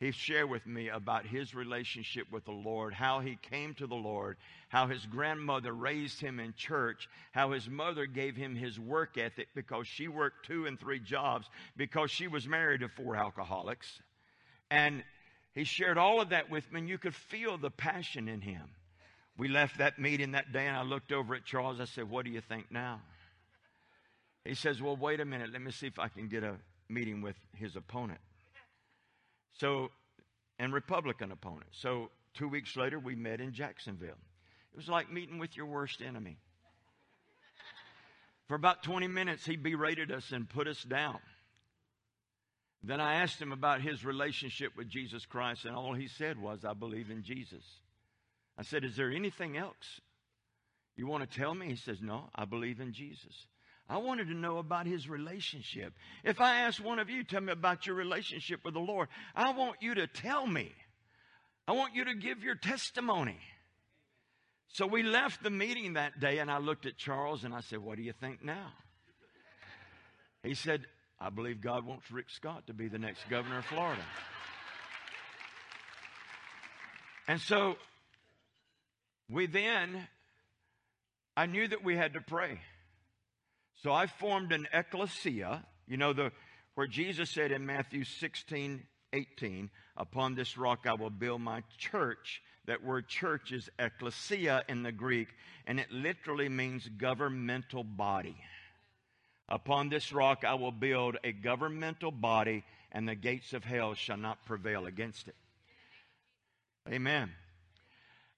he 0.00 0.12
shared 0.12 0.48
with 0.48 0.66
me 0.66 0.88
about 0.88 1.26
his 1.26 1.54
relationship 1.54 2.30
with 2.30 2.44
the 2.44 2.52
Lord, 2.52 2.94
how 2.94 3.18
he 3.20 3.36
came 3.50 3.74
to 3.74 3.86
the 3.86 3.96
Lord, 3.96 4.36
how 4.68 4.86
his 4.86 5.04
grandmother 5.06 5.72
raised 5.72 6.20
him 6.20 6.38
in 6.38 6.54
church, 6.56 7.08
how 7.32 7.50
his 7.50 7.68
mother 7.68 8.06
gave 8.06 8.36
him 8.36 8.54
his 8.54 8.78
work 8.78 9.18
ethic 9.18 9.48
because 9.56 9.88
she 9.88 10.06
worked 10.06 10.46
two 10.46 10.66
and 10.66 10.78
three 10.78 11.00
jobs 11.00 11.48
because 11.76 12.10
she 12.10 12.28
was 12.28 12.46
married 12.46 12.80
to 12.80 12.88
four 12.88 13.16
alcoholics. 13.16 14.00
And 14.70 15.02
he 15.58 15.64
shared 15.64 15.98
all 15.98 16.20
of 16.20 16.28
that 16.28 16.50
with 16.50 16.70
me, 16.70 16.78
and 16.78 16.88
you 16.88 16.98
could 16.98 17.16
feel 17.16 17.58
the 17.58 17.68
passion 17.70 18.28
in 18.28 18.40
him. 18.40 18.62
We 19.36 19.48
left 19.48 19.78
that 19.78 19.98
meeting 19.98 20.30
that 20.32 20.52
day, 20.52 20.68
and 20.68 20.76
I 20.76 20.82
looked 20.82 21.10
over 21.10 21.34
at 21.34 21.44
Charles. 21.44 21.80
I 21.80 21.84
said, 21.84 22.08
What 22.08 22.24
do 22.24 22.30
you 22.30 22.40
think 22.40 22.70
now? 22.70 23.00
He 24.44 24.54
says, 24.54 24.80
Well, 24.80 24.96
wait 24.96 25.18
a 25.18 25.24
minute. 25.24 25.50
Let 25.52 25.60
me 25.60 25.72
see 25.72 25.88
if 25.88 25.98
I 25.98 26.06
can 26.06 26.28
get 26.28 26.44
a 26.44 26.54
meeting 26.88 27.22
with 27.22 27.34
his 27.56 27.74
opponent. 27.74 28.20
So, 29.52 29.90
and 30.60 30.72
Republican 30.72 31.32
opponent. 31.32 31.70
So, 31.72 32.10
two 32.34 32.46
weeks 32.46 32.76
later, 32.76 33.00
we 33.00 33.16
met 33.16 33.40
in 33.40 33.52
Jacksonville. 33.52 34.10
It 34.10 34.76
was 34.76 34.88
like 34.88 35.12
meeting 35.12 35.40
with 35.40 35.56
your 35.56 35.66
worst 35.66 36.00
enemy. 36.00 36.36
For 38.46 38.54
about 38.54 38.84
20 38.84 39.08
minutes, 39.08 39.44
he 39.44 39.56
berated 39.56 40.12
us 40.12 40.30
and 40.30 40.48
put 40.48 40.68
us 40.68 40.84
down. 40.84 41.18
Then 42.82 43.00
I 43.00 43.14
asked 43.14 43.40
him 43.40 43.52
about 43.52 43.80
his 43.80 44.04
relationship 44.04 44.76
with 44.76 44.88
Jesus 44.88 45.26
Christ, 45.26 45.64
and 45.64 45.74
all 45.74 45.94
he 45.94 46.08
said 46.08 46.40
was, 46.40 46.64
I 46.64 46.74
believe 46.74 47.10
in 47.10 47.24
Jesus. 47.24 47.64
I 48.56 48.62
said, 48.62 48.84
Is 48.84 48.96
there 48.96 49.10
anything 49.10 49.56
else 49.56 50.00
you 50.96 51.06
want 51.06 51.28
to 51.28 51.38
tell 51.38 51.54
me? 51.54 51.68
He 51.68 51.76
says, 51.76 51.98
No, 52.00 52.28
I 52.34 52.44
believe 52.44 52.80
in 52.80 52.92
Jesus. 52.92 53.46
I 53.88 53.98
wanted 53.98 54.28
to 54.28 54.34
know 54.34 54.58
about 54.58 54.86
his 54.86 55.08
relationship. 55.08 55.94
If 56.22 56.40
I 56.40 56.60
ask 56.60 56.82
one 56.82 56.98
of 56.98 57.08
you, 57.08 57.24
tell 57.24 57.40
me 57.40 57.52
about 57.52 57.86
your 57.86 57.96
relationship 57.96 58.60
with 58.64 58.74
the 58.74 58.80
Lord, 58.80 59.08
I 59.34 59.50
want 59.52 59.76
you 59.80 59.94
to 59.94 60.06
tell 60.06 60.46
me. 60.46 60.72
I 61.66 61.72
want 61.72 61.94
you 61.94 62.04
to 62.04 62.14
give 62.14 62.42
your 62.42 62.54
testimony. 62.54 63.38
So 64.68 64.86
we 64.86 65.02
left 65.02 65.42
the 65.42 65.50
meeting 65.50 65.94
that 65.94 66.20
day, 66.20 66.38
and 66.38 66.50
I 66.50 66.58
looked 66.58 66.86
at 66.86 66.96
Charles 66.96 67.44
and 67.44 67.54
I 67.54 67.60
said, 67.60 67.78
What 67.78 67.96
do 67.96 68.02
you 68.02 68.12
think 68.12 68.44
now? 68.44 68.72
He 70.42 70.54
said, 70.54 70.86
I 71.20 71.30
believe 71.30 71.60
God 71.60 71.84
wants 71.84 72.10
Rick 72.10 72.30
Scott 72.30 72.66
to 72.68 72.74
be 72.74 72.88
the 72.88 72.98
next 72.98 73.28
governor 73.28 73.58
of 73.58 73.64
Florida. 73.64 74.02
And 77.26 77.40
so 77.40 77.76
we 79.28 79.46
then, 79.46 80.06
I 81.36 81.46
knew 81.46 81.66
that 81.68 81.84
we 81.84 81.96
had 81.96 82.14
to 82.14 82.20
pray. 82.20 82.60
So 83.82 83.92
I 83.92 84.06
formed 84.06 84.52
an 84.52 84.66
ecclesia, 84.72 85.64
you 85.86 85.96
know, 85.96 86.12
the, 86.12 86.32
where 86.74 86.86
Jesus 86.86 87.30
said 87.30 87.52
in 87.52 87.66
Matthew 87.66 88.04
16, 88.04 88.82
18, 89.12 89.70
upon 89.96 90.34
this 90.34 90.56
rock 90.56 90.86
I 90.86 90.94
will 90.94 91.10
build 91.10 91.40
my 91.40 91.62
church. 91.76 92.42
That 92.66 92.84
word 92.84 93.08
church 93.08 93.52
is 93.52 93.68
ecclesia 93.78 94.62
in 94.68 94.82
the 94.82 94.92
Greek, 94.92 95.28
and 95.66 95.80
it 95.80 95.90
literally 95.90 96.48
means 96.48 96.88
governmental 96.88 97.82
body. 97.82 98.36
Upon 99.48 99.88
this 99.88 100.12
rock 100.12 100.44
I 100.44 100.54
will 100.54 100.72
build 100.72 101.16
a 101.24 101.32
governmental 101.32 102.10
body, 102.10 102.64
and 102.92 103.08
the 103.08 103.14
gates 103.14 103.52
of 103.52 103.64
hell 103.64 103.94
shall 103.94 104.16
not 104.16 104.44
prevail 104.44 104.86
against 104.86 105.28
it. 105.28 105.36
Amen. 106.88 107.30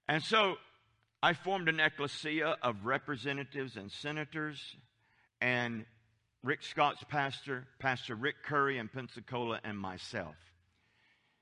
And 0.09 0.23
so 0.23 0.57
I 1.23 1.35
formed 1.35 1.69
an 1.69 1.81
ecclesia 1.81 2.57
of 2.63 2.85
representatives 2.85 3.77
and 3.77 3.91
senators, 3.91 4.77
and 5.41 5.85
Rick 6.43 6.63
Scott's 6.63 7.05
pastor, 7.09 7.67
Pastor 7.79 8.15
Rick 8.15 8.37
Curry 8.45 8.79
in 8.79 8.89
Pensacola, 8.89 9.61
and 9.63 9.79
myself. 9.79 10.37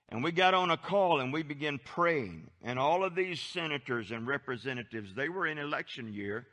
And 0.09 0.25
we 0.25 0.33
got 0.33 0.55
on 0.55 0.71
a 0.71 0.77
call 0.77 1.21
and 1.21 1.33
we 1.33 1.43
began 1.43 1.79
praying. 1.79 2.51
And 2.63 2.79
all 2.79 3.05
of 3.05 3.15
these 3.15 3.41
senators 3.41 4.11
and 4.11 4.27
representatives, 4.27 5.15
they 5.15 5.29
were 5.29 5.47
in 5.47 5.59
election 5.59 6.13
year. 6.13 6.47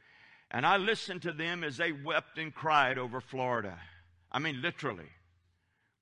And 0.55 0.65
I 0.65 0.77
listened 0.77 1.23
to 1.23 1.33
them 1.33 1.65
as 1.65 1.75
they 1.75 1.91
wept 1.91 2.37
and 2.37 2.55
cried 2.55 2.97
over 2.97 3.19
Florida. 3.19 3.77
I 4.31 4.39
mean, 4.39 4.61
literally, 4.61 5.09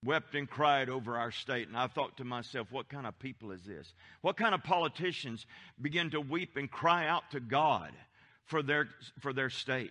wept 0.05 0.35
and 0.35 0.47
cried 0.47 0.89
over 0.89 1.17
our 1.17 1.31
state. 1.31 1.67
And 1.67 1.75
I 1.75 1.87
thought 1.87 2.17
to 2.17 2.23
myself, 2.23 2.67
what 2.69 2.87
kind 2.87 3.07
of 3.07 3.17
people 3.17 3.51
is 3.51 3.63
this? 3.63 3.91
What 4.21 4.37
kind 4.37 4.53
of 4.53 4.63
politicians 4.63 5.47
begin 5.81 6.11
to 6.11 6.21
weep 6.21 6.55
and 6.55 6.69
cry 6.69 7.07
out 7.07 7.31
to 7.31 7.39
God 7.39 7.93
for 8.45 8.61
their, 8.61 8.89
for 9.21 9.33
their 9.33 9.49
state? 9.49 9.89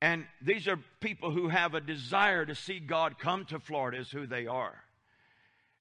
And 0.00 0.24
these 0.40 0.68
are 0.68 0.78
people 1.00 1.32
who 1.32 1.48
have 1.48 1.74
a 1.74 1.80
desire 1.80 2.46
to 2.46 2.54
see 2.54 2.78
God 2.78 3.18
come 3.18 3.44
to 3.46 3.58
Florida, 3.58 3.98
is 3.98 4.10
who 4.12 4.28
they 4.28 4.46
are. 4.46 4.84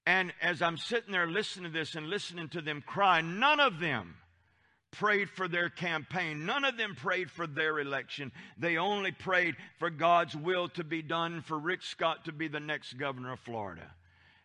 And 0.07 0.33
as 0.41 0.63
I'm 0.63 0.77
sitting 0.77 1.11
there 1.11 1.27
listening 1.27 1.71
to 1.71 1.77
this 1.77 1.93
and 1.93 2.09
listening 2.09 2.49
to 2.49 2.61
them 2.61 2.81
cry, 2.83 3.21
none 3.21 3.59
of 3.59 3.79
them 3.79 4.15
prayed 4.99 5.29
for 5.29 5.47
their 5.47 5.69
campaign. 5.69 6.45
None 6.45 6.65
of 6.65 6.77
them 6.77 6.95
prayed 6.95 7.31
for 7.31 7.47
their 7.47 7.79
election. 7.79 8.31
They 8.57 8.77
only 8.77 9.11
prayed 9.11 9.55
for 9.79 9.89
God's 9.89 10.35
will 10.35 10.69
to 10.69 10.83
be 10.83 11.01
done, 11.01 11.41
for 11.41 11.57
Rick 11.57 11.83
Scott 11.83 12.25
to 12.25 12.31
be 12.31 12.47
the 12.47 12.59
next 12.59 12.93
governor 12.93 13.33
of 13.33 13.39
Florida. 13.39 13.89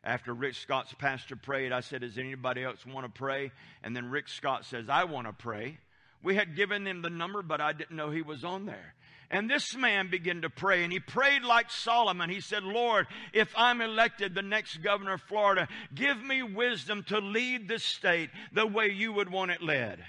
After 0.04 0.34
Rick 0.34 0.54
Scott's 0.54 0.94
pastor 0.94 1.36
prayed, 1.36 1.72
I 1.72 1.80
said, 1.80 2.00
Does 2.00 2.18
anybody 2.18 2.64
else 2.64 2.84
want 2.84 3.06
to 3.06 3.18
pray? 3.18 3.52
And 3.82 3.94
then 3.94 4.10
Rick 4.10 4.28
Scott 4.28 4.64
says, 4.64 4.88
I 4.88 5.04
want 5.04 5.26
to 5.26 5.32
pray. 5.32 5.78
We 6.22 6.34
had 6.34 6.56
given 6.56 6.86
him 6.86 7.02
the 7.02 7.10
number, 7.10 7.42
but 7.42 7.60
I 7.60 7.72
didn't 7.72 7.96
know 7.96 8.10
he 8.10 8.22
was 8.22 8.44
on 8.44 8.66
there. 8.66 8.94
And 9.30 9.48
this 9.48 9.74
man 9.74 10.10
began 10.10 10.42
to 10.42 10.50
pray, 10.50 10.84
and 10.84 10.92
he 10.92 11.00
prayed 11.00 11.42
like 11.42 11.70
Solomon. 11.70 12.28
He 12.28 12.40
said, 12.40 12.64
Lord, 12.64 13.06
if 13.32 13.50
I'm 13.56 13.80
elected 13.80 14.34
the 14.34 14.42
next 14.42 14.82
governor 14.82 15.14
of 15.14 15.22
Florida, 15.22 15.68
give 15.94 16.22
me 16.22 16.42
wisdom 16.42 17.02
to 17.04 17.18
lead 17.18 17.66
this 17.66 17.82
state 17.82 18.28
the 18.52 18.66
way 18.66 18.90
you 18.90 19.12
would 19.14 19.30
want 19.30 19.50
it 19.50 19.62
led. 19.62 20.04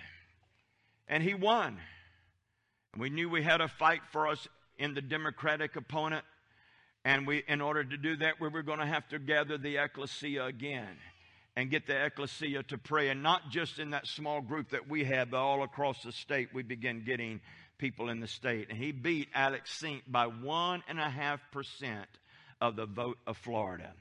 And 1.07 1.23
he 1.23 1.33
won. 1.33 1.77
And 2.93 3.01
we 3.01 3.09
knew 3.09 3.29
we 3.29 3.43
had 3.43 3.61
a 3.61 3.67
fight 3.67 4.01
for 4.11 4.27
us 4.27 4.47
in 4.77 4.93
the 4.93 5.01
Democratic 5.01 5.75
opponent. 5.75 6.25
And 7.05 7.27
we, 7.27 7.43
in 7.47 7.61
order 7.61 7.83
to 7.83 7.97
do 7.97 8.15
that, 8.17 8.39
we 8.39 8.47
were 8.47 8.63
going 8.63 8.79
to 8.79 8.85
have 8.85 9.07
to 9.09 9.19
gather 9.19 9.57
the 9.57 9.77
ecclesia 9.77 10.45
again 10.45 10.95
and 11.55 11.69
get 11.69 11.85
the 11.85 12.05
ecclesia 12.05 12.63
to 12.63 12.77
pray. 12.77 13.09
And 13.09 13.21
not 13.21 13.49
just 13.49 13.77
in 13.77 13.91
that 13.91 14.07
small 14.07 14.41
group 14.41 14.69
that 14.69 14.89
we 14.89 15.03
had, 15.03 15.31
but 15.31 15.37
all 15.37 15.63
across 15.63 16.01
the 16.03 16.11
state, 16.11 16.49
we 16.53 16.63
began 16.63 17.03
getting 17.03 17.41
people 17.77 18.09
in 18.09 18.19
the 18.19 18.27
state. 18.27 18.67
And 18.69 18.77
he 18.77 18.91
beat 18.91 19.27
Alex 19.33 19.71
Sink 19.73 20.03
by 20.07 20.27
one 20.27 20.83
and 20.87 20.99
a 20.99 21.09
half 21.09 21.41
percent 21.51 22.07
of 22.61 22.75
the 22.75 22.85
vote 22.85 23.17
of 23.27 23.37
Florida. 23.37 23.91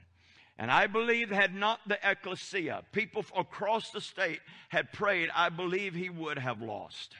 And 0.57 0.69
I 0.69 0.87
believe 0.87 1.31
had 1.31 1.55
not 1.55 1.79
the 1.87 1.97
ecclesia, 2.03 2.83
people 2.91 3.25
across 3.35 3.89
the 3.89 4.01
state 4.01 4.39
had 4.69 4.93
prayed, 4.93 5.29
I 5.35 5.49
believe 5.49 5.95
he 5.95 6.09
would 6.09 6.37
have 6.37 6.61
lost. 6.61 7.15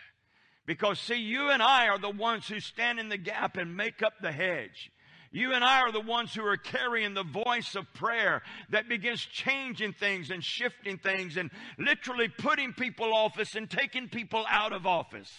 Because 0.65 1.00
see, 1.00 1.15
you 1.15 1.50
and 1.50 1.62
I 1.62 1.88
are 1.88 1.98
the 1.98 2.10
ones 2.10 2.48
who 2.48 2.60
stand 2.60 3.00
in 3.00 3.10
the 3.10 3.17
gap 3.17 3.58
and 3.58 3.76
make 3.76 4.02
up 4.04 4.13
the 4.22 4.32
hedge. 4.32 4.91
You 5.32 5.54
and 5.54 5.63
I 5.63 5.82
are 5.82 5.91
the 5.91 6.00
ones 6.00 6.36
who 6.36 6.46
are 6.46 6.58
carrying 6.58 7.15
the 7.15 7.24
voice 7.24 7.74
of 7.74 7.91
prayer 7.96 8.43
that 8.69 8.88
begins 8.88 9.19
changing 9.26 9.93
things 9.93 10.30
and 10.30 10.43
shifting 10.43 11.00
things 11.00 11.38
and 11.38 11.50
literally 11.80 12.28
putting 12.28 12.72
people 12.72 13.12
office 13.12 13.56
and 13.56 13.67
taking 13.67 14.10
people 14.10 14.46
out 14.48 14.74
of 14.74 14.86
office. 14.86 15.32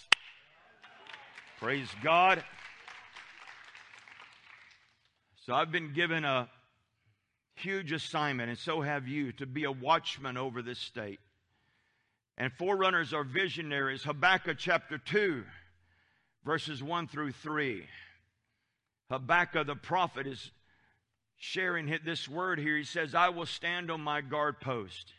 Praise 1.59 1.87
God. 2.03 2.43
So 5.45 5.53
I've 5.53 5.71
been 5.71 5.93
given 5.93 6.25
a 6.25 6.49
huge 7.55 7.91
assignment, 7.91 8.49
and 8.49 8.59
so 8.59 8.81
have 8.81 9.07
you, 9.07 9.31
to 9.33 9.45
be 9.45 9.63
a 9.63 9.71
watchman 9.71 10.37
over 10.37 10.61
this 10.61 10.79
state. 10.79 11.19
And 12.37 12.51
forerunners 12.53 13.13
are 13.13 13.23
visionaries. 13.23 14.03
Habakkuk 14.03 14.57
chapter 14.57 14.97
2, 14.97 15.43
verses 16.43 16.83
1 16.83 17.07
through 17.07 17.31
3. 17.31 17.85
Habakkuk 19.09 19.67
the 19.67 19.75
prophet 19.75 20.27
is 20.27 20.51
sharing 21.37 21.97
this 22.03 22.27
word 22.27 22.59
here. 22.59 22.77
He 22.77 22.83
says, 22.83 23.15
I 23.15 23.29
will 23.29 23.45
stand 23.45 23.89
on 23.89 24.01
my 24.01 24.21
guard 24.21 24.59
post 24.59 25.13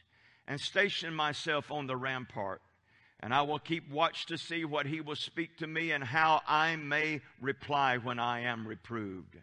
and 0.47 0.61
station 0.61 1.15
myself 1.15 1.71
on 1.71 1.87
the 1.87 1.97
rampart, 1.97 2.61
and 3.21 3.33
I 3.33 3.43
will 3.43 3.59
keep 3.59 3.91
watch 3.91 4.27
to 4.27 4.39
see 4.39 4.65
what 4.65 4.87
he 4.87 5.01
will 5.01 5.17
speak 5.17 5.59
to 5.59 5.67
me 5.67 5.93
and 5.93 6.05
how 6.05 6.43
I 6.47 6.77
may 6.77 7.23
reply 7.41 7.97
when 7.97 8.19
I 8.19 8.41
am 8.41 8.67
reproved. 8.67 9.37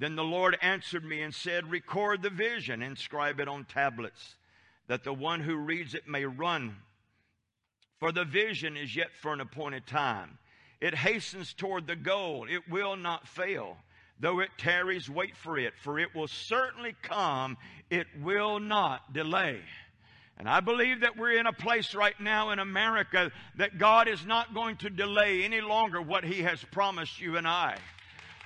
Then 0.00 0.16
the 0.16 0.24
Lord 0.24 0.58
answered 0.60 1.04
me 1.04 1.22
and 1.22 1.32
said, 1.32 1.70
Record 1.70 2.22
the 2.22 2.30
vision, 2.30 2.82
inscribe 2.82 3.38
it 3.38 3.46
on 3.46 3.64
tablets, 3.64 4.34
that 4.88 5.04
the 5.04 5.12
one 5.12 5.40
who 5.40 5.54
reads 5.54 5.94
it 5.94 6.08
may 6.08 6.24
run 6.24 6.74
for 8.00 8.10
the 8.10 8.24
vision 8.24 8.78
is 8.78 8.96
yet 8.96 9.10
for 9.20 9.32
an 9.34 9.40
appointed 9.40 9.86
time. 9.86 10.38
It 10.80 10.94
hastens 10.94 11.52
toward 11.52 11.86
the 11.86 11.96
goal. 11.96 12.46
It 12.48 12.68
will 12.68 12.96
not 12.96 13.28
fail. 13.28 13.76
Though 14.18 14.40
it 14.40 14.50
tarries, 14.56 15.08
wait 15.08 15.36
for 15.36 15.58
it, 15.58 15.74
for 15.82 15.98
it 15.98 16.14
will 16.14 16.28
certainly 16.28 16.96
come. 17.02 17.58
It 17.90 18.06
will 18.22 18.58
not 18.58 19.12
delay. 19.12 19.60
And 20.38 20.48
I 20.48 20.60
believe 20.60 21.00
that 21.00 21.18
we're 21.18 21.38
in 21.38 21.46
a 21.46 21.52
place 21.52 21.94
right 21.94 22.18
now 22.18 22.50
in 22.50 22.58
America 22.58 23.30
that 23.56 23.76
God 23.76 24.08
is 24.08 24.24
not 24.24 24.54
going 24.54 24.76
to 24.78 24.88
delay 24.88 25.44
any 25.44 25.60
longer 25.60 26.00
what 26.00 26.24
He 26.24 26.42
has 26.42 26.64
promised 26.64 27.20
you 27.20 27.36
and 27.36 27.46
I. 27.46 27.76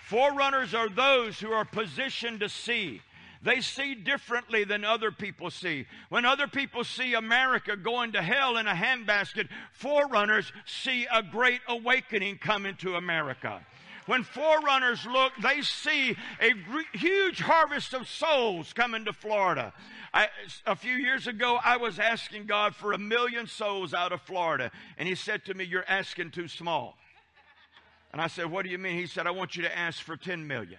Forerunners 0.05 0.75
are 0.75 0.91
those 0.91 1.41
who 1.41 1.51
are 1.53 1.65
positioned 1.65 2.41
to 2.41 2.49
see. 2.49 3.01
They 3.43 3.61
see 3.61 3.95
differently 3.95 4.65
than 4.65 4.85
other 4.85 5.11
people 5.11 5.51
see. 5.51 5.87
When 6.11 6.25
other 6.27 6.47
people 6.47 6.85
see 6.85 7.15
America 7.15 7.77
going 7.77 8.13
to 8.13 8.23
hell 8.23 8.59
in 8.59 8.67
a 8.67 8.75
handbasket, 8.75 9.49
forerunners 9.73 10.53
see 10.67 11.07
a 11.13 11.23
great 11.23 11.61
awakening 11.69 12.39
coming 12.39 12.77
to 12.77 12.97
America. 12.97 13.65
When 14.07 14.25
forerunners 14.25 15.07
look, 15.07 15.33
they 15.43 15.63
see 15.63 16.17
a 16.41 16.53
huge 16.93 17.41
harvest 17.41 17.95
of 17.95 18.07
souls 18.07 18.75
coming 18.75 19.07
to 19.07 19.13
Florida. 19.15 19.73
I, 20.13 20.29
a 20.67 20.77
few 20.77 20.95
years 20.95 21.27
ago, 21.27 21.59
I 21.65 21.79
was 21.79 21.99
asking 21.99 22.45
God 22.45 22.75
for 22.75 22.93
a 22.93 22.99
million 22.99 23.47
souls 23.47 23.95
out 23.95 24.13
of 24.13 24.21
Florida, 24.21 24.71
and 24.99 25.09
He 25.09 25.15
said 25.15 25.47
to 25.47 25.55
me, 25.55 25.65
You're 25.65 25.89
asking 25.89 26.33
too 26.33 26.49
small. 26.49 26.99
And 28.15 28.23
I 28.23 28.29
said, 28.29 28.49
What 28.49 28.65
do 28.65 28.71
you 28.71 28.79
mean? 28.79 28.95
He 28.95 29.09
said, 29.09 29.27
I 29.27 29.33
want 29.33 29.57
you 29.57 29.65
to 29.65 29.77
ask 29.77 30.01
for 30.01 30.17
10 30.17 30.47
million. 30.47 30.79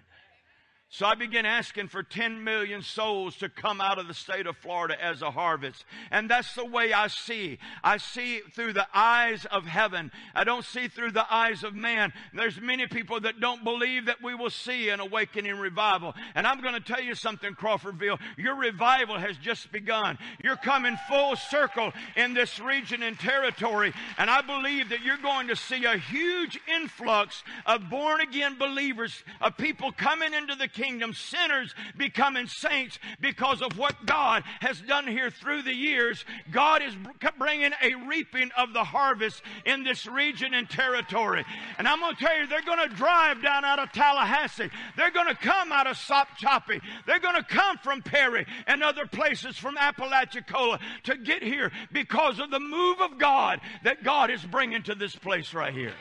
So 0.89 1.05
I 1.05 1.15
began 1.15 1.45
asking 1.45 1.87
for 1.87 2.03
10 2.03 2.43
million 2.43 2.81
souls 2.81 3.35
to 3.37 3.49
come 3.49 3.81
out 3.81 3.99
of 3.99 4.07
the 4.07 4.13
state 4.13 4.45
of 4.45 4.55
Florida 4.55 4.95
as 5.03 5.21
a 5.21 5.31
harvest. 5.31 5.83
And 6.09 6.29
that's 6.29 6.53
the 6.53 6.63
way 6.63 6.93
I 6.93 7.07
see. 7.07 7.57
I 7.83 7.97
see 7.97 8.39
through 8.53 8.73
the 8.73 8.87
eyes 8.93 9.45
of 9.45 9.65
heaven. 9.65 10.11
I 10.33 10.43
don't 10.45 10.63
see 10.63 10.87
through 10.87 11.11
the 11.11 11.25
eyes 11.33 11.63
of 11.63 11.73
man. 11.75 12.13
There's 12.33 12.61
many 12.61 12.87
people 12.87 13.19
that 13.21 13.41
don't 13.41 13.63
believe 13.63 14.05
that 14.05 14.23
we 14.23 14.35
will 14.35 14.51
see 14.51 14.89
an 14.89 14.99
awakening 14.99 15.57
revival. 15.57 16.13
And 16.33 16.47
I'm 16.47 16.61
going 16.61 16.75
to 16.75 16.79
tell 16.79 17.01
you 17.01 17.15
something, 17.15 17.55
Crawfordville. 17.55 18.19
Your 18.37 18.55
revival 18.55 19.17
has 19.17 19.35
just 19.37 19.71
begun. 19.73 20.17
You're 20.43 20.55
coming 20.55 20.97
full 21.09 21.35
circle 21.35 21.91
in 22.15 22.33
this 22.33 22.59
region 22.59 23.03
and 23.03 23.19
territory. 23.19 23.91
And 24.17 24.29
I 24.29 24.41
believe 24.41 24.89
that 24.89 25.01
you're 25.01 25.17
going 25.17 25.47
to 25.47 25.57
see 25.57 25.83
a 25.83 25.97
huge 25.97 26.59
influx 26.73 27.43
of 27.65 27.89
born 27.89 28.21
again 28.21 28.57
believers, 28.57 29.23
of 29.41 29.57
people 29.57 29.91
coming 29.91 30.33
into 30.33 30.55
the 30.55 30.69
kingdom, 30.75 31.13
sinners 31.13 31.73
becoming 31.97 32.47
saints 32.47 32.99
because 33.19 33.61
of 33.61 33.77
what 33.77 34.05
God 34.05 34.43
has 34.59 34.79
done 34.81 35.07
here 35.07 35.31
through 35.31 35.63
the 35.63 35.73
years. 35.73 36.23
God 36.51 36.83
is 36.83 36.93
bringing 37.39 37.71
a 37.81 37.95
reaping 38.07 38.51
of 38.57 38.73
the 38.73 38.83
harvest 38.83 39.41
in 39.65 39.83
this 39.83 40.05
region 40.05 40.53
and 40.53 40.69
territory. 40.69 41.43
And 41.79 41.87
I'm 41.87 41.99
going 41.99 42.15
to 42.15 42.23
tell 42.23 42.37
you, 42.37 42.47
they're 42.47 42.61
going 42.61 42.87
to 42.87 42.95
drive 42.95 43.41
down 43.41 43.65
out 43.65 43.79
of 43.79 43.91
Tallahassee. 43.91 44.69
They're 44.95 45.11
going 45.11 45.27
to 45.27 45.35
come 45.35 45.71
out 45.71 45.87
of 45.87 45.97
Sopchoppy. 45.97 46.81
They're 47.07 47.19
going 47.19 47.35
to 47.35 47.43
come 47.43 47.77
from 47.77 48.01
Perry 48.01 48.45
and 48.67 48.83
other 48.83 49.07
places 49.07 49.57
from 49.57 49.77
Apalachicola 49.77 50.79
to 51.03 51.17
get 51.17 51.41
here 51.41 51.71
because 51.91 52.39
of 52.39 52.51
the 52.51 52.59
move 52.59 52.99
of 52.99 53.17
God 53.17 53.61
that 53.83 54.03
God 54.03 54.29
is 54.29 54.43
bringing 54.43 54.83
to 54.83 54.95
this 54.95 55.15
place 55.15 55.53
right 55.53 55.73
here. 55.73 55.93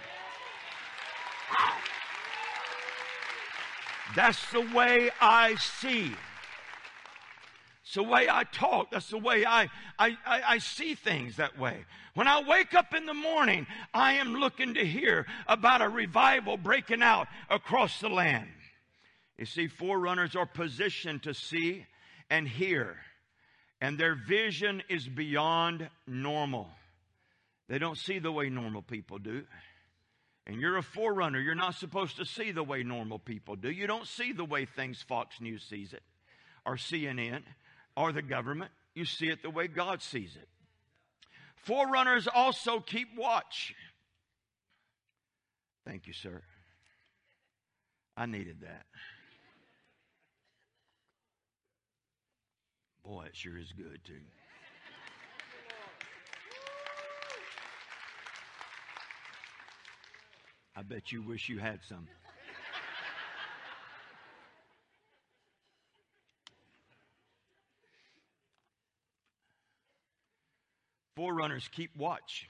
That's 4.14 4.50
the 4.52 4.60
way 4.74 5.10
I 5.20 5.56
see. 5.56 6.12
It's 7.84 7.94
the 7.94 8.02
way 8.02 8.28
I 8.30 8.44
talk. 8.44 8.90
That's 8.90 9.10
the 9.10 9.18
way 9.18 9.44
I, 9.44 9.68
I, 9.98 10.16
I, 10.24 10.42
I, 10.46 10.58
see 10.58 10.94
things 10.94 11.36
that 11.36 11.58
way. 11.58 11.84
When 12.14 12.26
I 12.26 12.42
wake 12.48 12.74
up 12.74 12.94
in 12.94 13.04
the 13.04 13.14
morning, 13.14 13.66
I 13.92 14.14
am 14.14 14.36
looking 14.36 14.74
to 14.74 14.84
hear 14.86 15.26
about 15.46 15.82
a 15.82 15.88
revival 15.88 16.56
breaking 16.56 17.02
out 17.02 17.28
across 17.50 18.00
the 18.00 18.08
land. 18.08 18.48
You 19.36 19.44
see, 19.44 19.66
forerunners 19.66 20.34
are 20.34 20.46
positioned 20.46 21.24
to 21.24 21.34
see 21.34 21.84
and 22.30 22.48
hear, 22.48 22.96
and 23.80 23.98
their 23.98 24.14
vision 24.14 24.82
is 24.88 25.06
beyond 25.06 25.88
normal. 26.06 26.68
They 27.68 27.78
don't 27.78 27.98
see 27.98 28.18
the 28.18 28.32
way 28.32 28.48
normal 28.48 28.82
people 28.82 29.18
do. 29.18 29.44
And 30.46 30.60
you're 30.60 30.76
a 30.76 30.82
forerunner. 30.82 31.40
You're 31.40 31.54
not 31.54 31.74
supposed 31.74 32.16
to 32.16 32.26
see 32.26 32.52
the 32.52 32.62
way 32.62 32.82
normal 32.82 33.18
people 33.18 33.56
do. 33.56 33.70
You 33.70 33.86
don't 33.86 34.06
see 34.06 34.32
the 34.32 34.44
way 34.44 34.66
things 34.66 35.02
Fox 35.02 35.40
News 35.40 35.62
sees 35.62 35.92
it, 35.92 36.02
or 36.66 36.76
CNN, 36.76 37.42
or 37.96 38.12
the 38.12 38.22
government. 38.22 38.70
You 38.94 39.04
see 39.06 39.28
it 39.28 39.42
the 39.42 39.50
way 39.50 39.68
God 39.68 40.02
sees 40.02 40.36
it. 40.36 40.48
Forerunners 41.56 42.28
also 42.32 42.80
keep 42.80 43.08
watch. 43.16 43.74
Thank 45.86 46.06
you, 46.06 46.12
sir. 46.12 46.42
I 48.16 48.26
needed 48.26 48.60
that. 48.62 48.84
Boy, 53.04 53.24
it 53.26 53.36
sure 53.36 53.58
is 53.58 53.72
good, 53.72 54.00
too. 54.04 54.20
I 60.76 60.82
bet 60.82 61.12
you 61.12 61.22
wish 61.22 61.48
you 61.48 61.58
had 61.58 61.80
some. 61.88 62.08
Forerunners 71.16 71.68
keep 71.70 71.96
watch. 71.96 72.48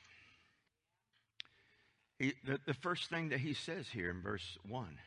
He, 2.18 2.32
the, 2.46 2.58
the 2.66 2.74
first 2.74 3.10
thing 3.10 3.28
that 3.28 3.40
he 3.40 3.52
says 3.52 3.88
here 3.88 4.10
in 4.10 4.22
verse 4.22 4.56
1 4.66 4.98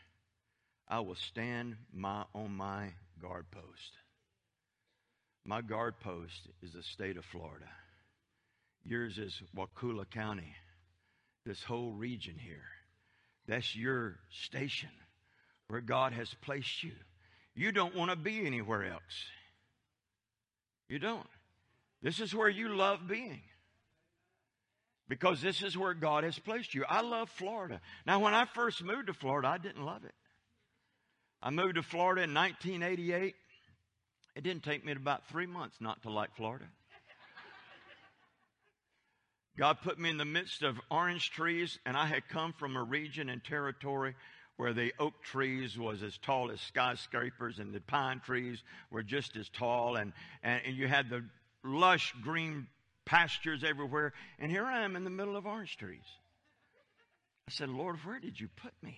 I 0.88 0.99
will 0.99 1.15
stand 1.15 1.75
my, 1.91 2.23
on 2.36 2.56
my 2.56 2.93
guard 3.21 3.47
post. 3.51 3.93
My 5.43 5.62
guard 5.62 5.99
post 5.99 6.49
is 6.62 6.73
the 6.73 6.84
state 6.84 7.17
of 7.17 7.25
Florida. 7.25 7.69
Yours 8.84 9.17
is 9.17 9.41
Wakulla 9.56 10.06
County, 10.06 10.56
this 11.45 11.63
whole 11.63 11.93
region 11.93 12.36
here. 12.38 12.63
That's 13.47 13.75
your 13.75 14.17
station 14.29 14.89
where 15.67 15.81
God 15.81 16.13
has 16.13 16.33
placed 16.41 16.83
you. 16.83 16.91
You 17.55 17.71
don't 17.71 17.95
want 17.95 18.12
to 18.12 18.17
be 18.17 18.45
anywhere 18.45 18.86
else. 18.86 19.25
You 20.89 20.99
don't. 20.99 21.27
This 22.01 22.19
is 22.19 22.36
where 22.36 22.49
you 22.49 22.69
love 22.69 23.07
being. 23.07 23.41
Because 25.10 25.41
this 25.41 25.63
is 25.63 25.77
where 25.77 25.93
God 25.93 26.23
has 26.23 26.38
placed 26.38 26.75
you. 26.75 26.83
I 26.88 27.01
love 27.01 27.29
Florida. 27.29 27.79
Now, 28.05 28.19
when 28.19 28.33
I 28.33 28.45
first 28.45 28.83
moved 28.83 29.07
to 29.07 29.13
Florida, 29.13 29.47
I 29.47 29.57
didn't 29.57 29.86
love 29.86 30.03
it. 30.03 30.13
I 31.41 31.49
moved 31.49 31.75
to 31.75 31.83
Florida 31.83 32.23
in 32.23 32.33
1988. 32.33 33.36
It 34.36 34.43
didn't 34.43 34.63
take 34.63 34.86
me 34.86 34.91
about 34.91 35.27
three 35.29 35.45
months 35.45 35.77
not 35.79 36.03
to 36.03 36.10
like 36.10 36.36
Florida. 36.36 36.65
God 39.57 39.79
put 39.81 39.97
me 39.97 40.09
in 40.09 40.17
the 40.17 40.25
midst 40.25 40.61
of 40.61 40.79
orange 40.91 41.31
trees, 41.31 41.79
and 41.85 41.97
I 41.97 42.05
had 42.05 42.29
come 42.29 42.53
from 42.53 42.75
a 42.75 42.83
region 42.83 43.29
and 43.29 43.43
territory 43.43 44.15
where 44.57 44.73
the 44.73 44.93
oak 44.99 45.23
trees 45.23 45.77
was 45.77 46.03
as 46.03 46.17
tall 46.17 46.51
as 46.51 46.61
skyscrapers 46.61 47.59
and 47.59 47.73
the 47.73 47.81
pine 47.81 48.19
trees 48.19 48.61
were 48.91 49.03
just 49.03 49.35
as 49.35 49.49
tall 49.49 49.95
and, 49.95 50.13
and, 50.43 50.61
and 50.65 50.75
you 50.75 50.87
had 50.87 51.09
the 51.09 51.23
lush 51.63 52.13
green 52.23 52.67
pastures 53.05 53.63
everywhere. 53.63 54.13
And 54.39 54.51
here 54.51 54.65
I 54.65 54.81
am 54.81 54.95
in 54.95 55.03
the 55.03 55.09
middle 55.09 55.37
of 55.37 55.45
orange 55.45 55.77
trees. 55.77 56.05
I 57.47 57.51
said, 57.51 57.69
Lord, 57.69 57.97
where 58.03 58.19
did 58.19 58.39
you 58.39 58.49
put 58.61 58.73
me? 58.81 58.97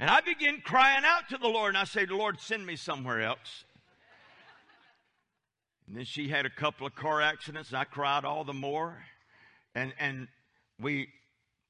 And 0.00 0.08
I 0.08 0.20
began 0.20 0.60
crying 0.60 1.02
out 1.04 1.30
to 1.30 1.38
the 1.38 1.48
Lord, 1.48 1.70
and 1.70 1.78
I 1.78 1.84
said, 1.84 2.10
Lord, 2.10 2.40
send 2.40 2.64
me 2.64 2.76
somewhere 2.76 3.20
else. 3.20 3.64
And 5.88 5.96
then 5.96 6.04
she 6.04 6.28
had 6.28 6.44
a 6.44 6.50
couple 6.50 6.86
of 6.86 6.94
car 6.94 7.22
accidents, 7.22 7.72
I 7.72 7.84
cried 7.84 8.24
all 8.24 8.44
the 8.44 8.52
more. 8.52 9.02
And, 9.74 9.92
and 9.98 10.28
we, 10.78 11.08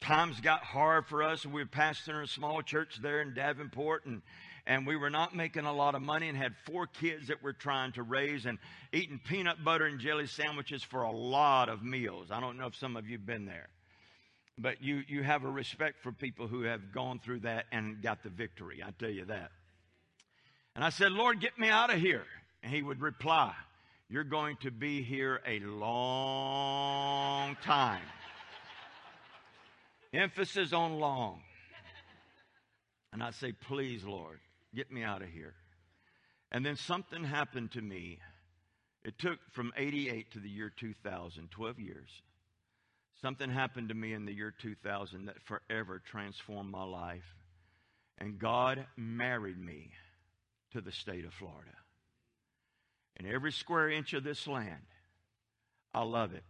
times 0.01 0.41
got 0.41 0.65
hard 0.65 1.07
for 1.07 1.23
us, 1.23 1.47
we 1.47 1.63
were 1.63 1.67
pastoring 1.67 2.25
a 2.25 2.27
small 2.27 2.61
church 2.63 2.99
there 3.01 3.23
in 3.23 3.33
Davenport, 3.33 4.07
and, 4.07 4.23
and 4.67 4.87
we 4.87 4.97
were 4.97 5.11
not 5.11 5.37
making 5.37 5.67
a 5.67 5.73
lot 5.73 5.95
of 5.95 6.03
money 6.03 6.29
and 6.29 6.37
had 6.37 6.55
four 6.67 6.87
kids 6.87 7.29
that 7.29 7.43
we're 7.43 7.53
trying 7.53 7.93
to 7.93 8.03
raise 8.03 8.45
and 8.45 8.59
eating 8.93 9.21
peanut 9.25 9.65
butter 9.65 9.87
and 9.87 10.01
jelly 10.01 10.27
sandwiches 10.27 10.83
for 10.83 11.03
a 11.03 11.13
lot 11.13 11.69
of 11.69 11.83
meals. 11.85 12.31
I 12.31 12.41
don't 12.41 12.59
know 12.59 12.67
if 12.67 12.75
some 12.75 12.97
of 12.97 13.07
you 13.07 13.19
have 13.19 13.27
been 13.27 13.47
there 13.47 13.69
but 14.59 14.83
you, 14.83 15.03
you 15.07 15.23
have 15.23 15.45
a 15.45 15.49
respect 15.49 16.03
for 16.03 16.13
people 16.13 16.49
who 16.49 16.63
have 16.63 16.93
gone 16.93 17.21
through 17.21 17.41
that 17.41 17.67
and 17.71 18.03
got 18.03 18.23
the 18.23 18.29
victory. 18.29 18.83
I 18.85 18.91
tell 18.99 19.11
you 19.11 19.25
that. 19.27 19.51
And 20.75 20.85
I 20.85 20.91
said, 20.91 21.13
Lord, 21.13 21.41
get 21.41 21.59
me 21.59 21.69
out 21.69 21.93
of 21.93 22.01
here. 22.01 22.25
And 22.63 22.73
he 22.73 22.83
would 22.83 23.01
reply, 23.01 23.55
You're 24.11 24.25
going 24.25 24.57
to 24.63 24.71
be 24.71 25.03
here 25.03 25.41
a 25.47 25.61
long 25.61 27.57
time. 27.63 28.03
Emphasis 30.15 30.73
on 30.73 30.99
long. 30.99 31.43
And 33.13 33.23
I 33.23 33.33
say, 33.33 33.53
Please, 33.53 34.05
Lord, 34.05 34.39
get 34.75 34.91
me 34.91 35.03
out 35.03 35.21
of 35.21 35.29
here. 35.29 35.55
And 36.51 36.65
then 36.65 36.77
something 36.77 37.23
happened 37.23 37.73
to 37.73 37.83
me. 37.83 38.19
It 39.05 39.19
took 39.19 39.39
from 39.53 39.73
88 39.77 40.33
to 40.33 40.41
the 40.41 40.49
year 40.49 40.73
2000, 40.75 41.51
12 41.51 41.79
years. 41.79 42.09
Something 43.21 43.51
happened 43.51 43.91
to 43.91 43.95
me 43.95 44.15
in 44.15 44.25
the 44.25 44.35
year 44.35 44.55
2000 44.59 45.27
that 45.27 45.43
forever 45.43 46.01
transformed 46.11 46.71
my 46.71 46.85
life. 46.85 47.35
And 48.17 48.39
God 48.39 48.87
married 48.97 49.59
me 49.59 49.91
to 50.73 50.81
the 50.81 50.93
state 50.93 51.27
of 51.27 51.35
Florida. 51.35 51.73
And 53.19 53.29
every 53.29 53.53
square 53.53 53.91
inch 53.91 54.13
of 54.13 54.25
this 54.25 54.47
land, 54.47 54.87
I 55.93 56.03
love 56.03 56.35
it. 56.35 56.45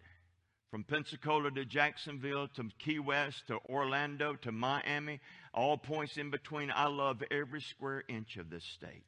From 0.71 0.85
Pensacola 0.85 1.51
to 1.53 1.65
Jacksonville 1.65 2.49
to 2.49 2.69
Key 2.79 2.99
West 2.99 3.47
to 3.47 3.59
Orlando 3.71 4.35
to 4.43 4.53
Miami, 4.53 5.21
all 5.55 5.79
points 5.79 6.19
in 6.19 6.31
between, 6.31 6.71
I 6.75 6.89
love 6.89 7.23
every 7.31 7.63
square 7.63 8.05
inch 8.07 8.37
of 8.37 8.51
this 8.51 8.65
state. 8.65 9.07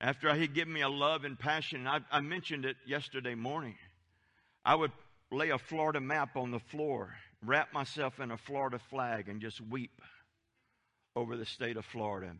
After 0.00 0.32
He 0.34 0.46
given 0.46 0.72
me 0.72 0.82
a 0.82 0.88
love 0.88 1.24
and 1.24 1.36
passion, 1.36 1.88
I, 1.88 2.00
I 2.12 2.20
mentioned 2.20 2.64
it 2.64 2.76
yesterday 2.86 3.34
morning. 3.34 3.74
I 4.64 4.76
would 4.76 4.92
lay 5.32 5.50
a 5.50 5.58
Florida 5.58 6.00
map 6.00 6.36
on 6.36 6.52
the 6.52 6.60
floor, 6.60 7.14
wrap 7.44 7.72
myself 7.72 8.20
in 8.20 8.30
a 8.30 8.36
Florida 8.36 8.78
flag, 8.90 9.28
and 9.28 9.40
just 9.40 9.60
weep 9.60 10.00
over 11.16 11.36
the 11.36 11.46
state 11.46 11.76
of 11.76 11.84
Florida. 11.84 12.32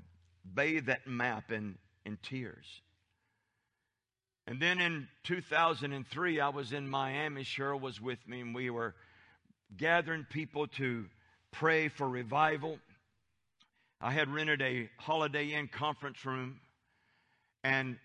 Bathe 0.54 0.86
that 0.86 1.08
map 1.08 1.50
in, 1.50 1.76
in 2.04 2.18
tears. 2.22 2.66
And 4.46 4.61
then 4.61 4.80
in 4.80 5.09
2003, 5.24 6.40
I 6.40 6.48
was 6.50 6.72
in 6.72 6.88
Miami. 6.88 7.42
Cheryl 7.42 7.80
was 7.80 8.00
with 8.00 8.18
me, 8.28 8.40
and 8.40 8.54
we 8.54 8.70
were 8.70 8.94
gathering 9.76 10.24
people 10.30 10.68
to 10.68 11.06
pray 11.50 11.88
for 11.88 12.09
revival. 12.09 12.78
I 14.00 14.12
had 14.12 14.32
rented 14.32 14.62
a 14.62 14.88
Holiday 14.98 15.52
Inn 15.52 15.68
conference 15.68 16.24
room, 16.24 16.61
and 17.64 17.96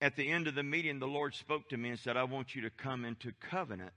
at 0.00 0.14
the 0.14 0.30
end 0.30 0.46
of 0.46 0.54
the 0.54 0.62
meeting, 0.62 0.98
the 0.98 1.06
Lord 1.08 1.34
spoke 1.34 1.68
to 1.70 1.76
me 1.76 1.88
and 1.88 1.98
said, 1.98 2.16
I 2.16 2.24
want 2.24 2.54
you 2.54 2.62
to 2.62 2.70
come 2.70 3.04
into 3.04 3.32
covenant 3.32 3.92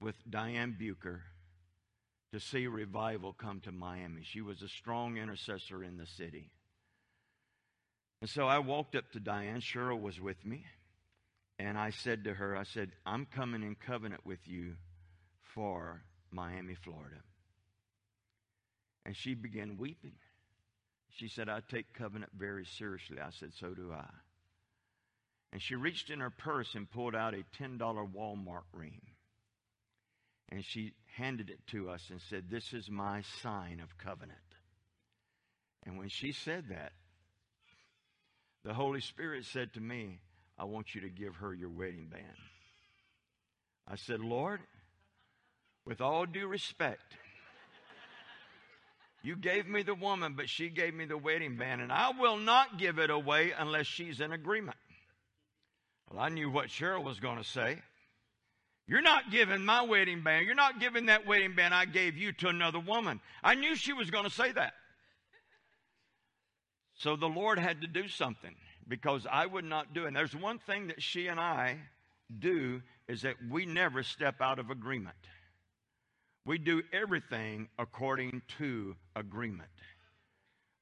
with 0.00 0.14
Diane 0.30 0.76
Bucher 0.78 1.22
to 2.32 2.40
see 2.40 2.66
revival 2.66 3.32
come 3.32 3.60
to 3.60 3.72
Miami. 3.72 4.22
She 4.22 4.40
was 4.40 4.62
a 4.62 4.68
strong 4.68 5.16
intercessor 5.16 5.82
in 5.82 5.96
the 5.96 6.06
city. 6.06 6.52
And 8.20 8.28
so 8.28 8.46
I 8.46 8.58
walked 8.58 8.96
up 8.96 9.10
to 9.12 9.20
Diane. 9.20 9.60
Cheryl 9.60 10.00
was 10.00 10.20
with 10.20 10.44
me. 10.44 10.64
And 11.58 11.76
I 11.76 11.90
said 11.90 12.24
to 12.24 12.34
her, 12.34 12.56
I 12.56 12.64
said, 12.64 12.90
I'm 13.04 13.26
coming 13.26 13.62
in 13.62 13.74
covenant 13.74 14.24
with 14.24 14.40
you 14.46 14.74
for 15.54 16.02
Miami, 16.30 16.74
Florida. 16.74 17.16
And 19.04 19.16
she 19.16 19.34
began 19.34 19.76
weeping. 19.78 20.14
She 21.10 21.28
said, 21.28 21.48
I 21.48 21.60
take 21.68 21.94
covenant 21.94 22.30
very 22.36 22.64
seriously. 22.64 23.18
I 23.20 23.30
said, 23.30 23.50
So 23.58 23.74
do 23.74 23.92
I. 23.92 24.08
And 25.52 25.62
she 25.62 25.74
reached 25.74 26.10
in 26.10 26.20
her 26.20 26.30
purse 26.30 26.74
and 26.74 26.90
pulled 26.90 27.16
out 27.16 27.34
a 27.34 27.42
$10 27.60 27.78
Walmart 27.78 28.64
ring. 28.72 29.00
And 30.50 30.64
she 30.64 30.92
handed 31.16 31.50
it 31.50 31.66
to 31.68 31.90
us 31.90 32.06
and 32.10 32.20
said, 32.20 32.44
This 32.50 32.72
is 32.72 32.90
my 32.90 33.22
sign 33.42 33.80
of 33.80 33.98
covenant. 33.98 34.38
And 35.84 35.98
when 35.98 36.08
she 36.08 36.32
said 36.32 36.66
that, 36.68 36.92
the 38.68 38.74
Holy 38.74 39.00
Spirit 39.00 39.46
said 39.46 39.72
to 39.72 39.80
me, 39.80 40.18
I 40.58 40.64
want 40.64 40.94
you 40.94 41.00
to 41.00 41.08
give 41.08 41.36
her 41.36 41.54
your 41.54 41.70
wedding 41.70 42.08
band. 42.12 42.26
I 43.90 43.96
said, 43.96 44.20
Lord, 44.20 44.60
with 45.86 46.02
all 46.02 46.26
due 46.26 46.46
respect, 46.46 47.16
you 49.22 49.36
gave 49.36 49.66
me 49.66 49.82
the 49.82 49.94
woman, 49.94 50.34
but 50.36 50.50
she 50.50 50.68
gave 50.68 50.92
me 50.92 51.06
the 51.06 51.16
wedding 51.16 51.56
band, 51.56 51.80
and 51.80 51.90
I 51.90 52.10
will 52.20 52.36
not 52.36 52.78
give 52.78 52.98
it 52.98 53.08
away 53.08 53.54
unless 53.58 53.86
she's 53.86 54.20
in 54.20 54.32
agreement. 54.32 54.76
Well, 56.10 56.20
I 56.20 56.28
knew 56.28 56.50
what 56.50 56.66
Cheryl 56.66 57.02
was 57.02 57.20
going 57.20 57.38
to 57.38 57.44
say. 57.44 57.78
You're 58.86 59.00
not 59.00 59.30
giving 59.30 59.64
my 59.64 59.80
wedding 59.80 60.22
band, 60.22 60.44
you're 60.44 60.54
not 60.54 60.78
giving 60.78 61.06
that 61.06 61.26
wedding 61.26 61.54
band 61.54 61.72
I 61.72 61.86
gave 61.86 62.18
you 62.18 62.32
to 62.32 62.48
another 62.48 62.80
woman. 62.80 63.22
I 63.42 63.54
knew 63.54 63.74
she 63.76 63.94
was 63.94 64.10
going 64.10 64.24
to 64.24 64.30
say 64.30 64.52
that. 64.52 64.74
So 66.98 67.16
the 67.16 67.26
Lord 67.26 67.58
had 67.58 67.80
to 67.80 67.86
do 67.86 68.08
something 68.08 68.54
because 68.86 69.26
I 69.30 69.46
would 69.46 69.64
not 69.64 69.94
do 69.94 70.04
it. 70.04 70.08
And 70.08 70.16
there's 70.16 70.36
one 70.36 70.58
thing 70.58 70.88
that 70.88 71.02
she 71.02 71.28
and 71.28 71.40
I 71.40 71.78
do 72.38 72.82
is 73.08 73.22
that 73.22 73.36
we 73.48 73.66
never 73.66 74.02
step 74.02 74.40
out 74.40 74.58
of 74.58 74.70
agreement. 74.70 75.16
We 76.44 76.58
do 76.58 76.82
everything 76.92 77.68
according 77.78 78.42
to 78.58 78.96
agreement. 79.14 79.70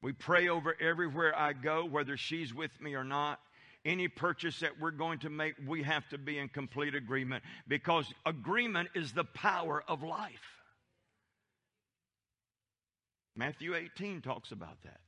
We 0.02 0.12
pray 0.12 0.48
over 0.48 0.76
everywhere 0.80 1.36
I 1.36 1.52
go, 1.52 1.84
whether 1.84 2.16
she's 2.16 2.54
with 2.54 2.70
me 2.80 2.94
or 2.94 3.04
not 3.04 3.40
any 3.86 4.08
purchase 4.08 4.60
that 4.60 4.80
we're 4.80 4.90
going 4.90 5.20
to 5.20 5.30
make, 5.30 5.54
we 5.66 5.82
have 5.84 6.06
to 6.08 6.18
be 6.18 6.38
in 6.38 6.48
complete 6.48 6.94
agreement 6.94 7.44
because 7.68 8.12
agreement 8.26 8.88
is 8.94 9.12
the 9.12 9.24
power 9.24 9.82
of 9.86 10.02
life. 10.02 10.32
Matthew 13.36 13.74
18 13.74 14.22
talks 14.22 14.50
about 14.50 14.82
that. 14.84 15.00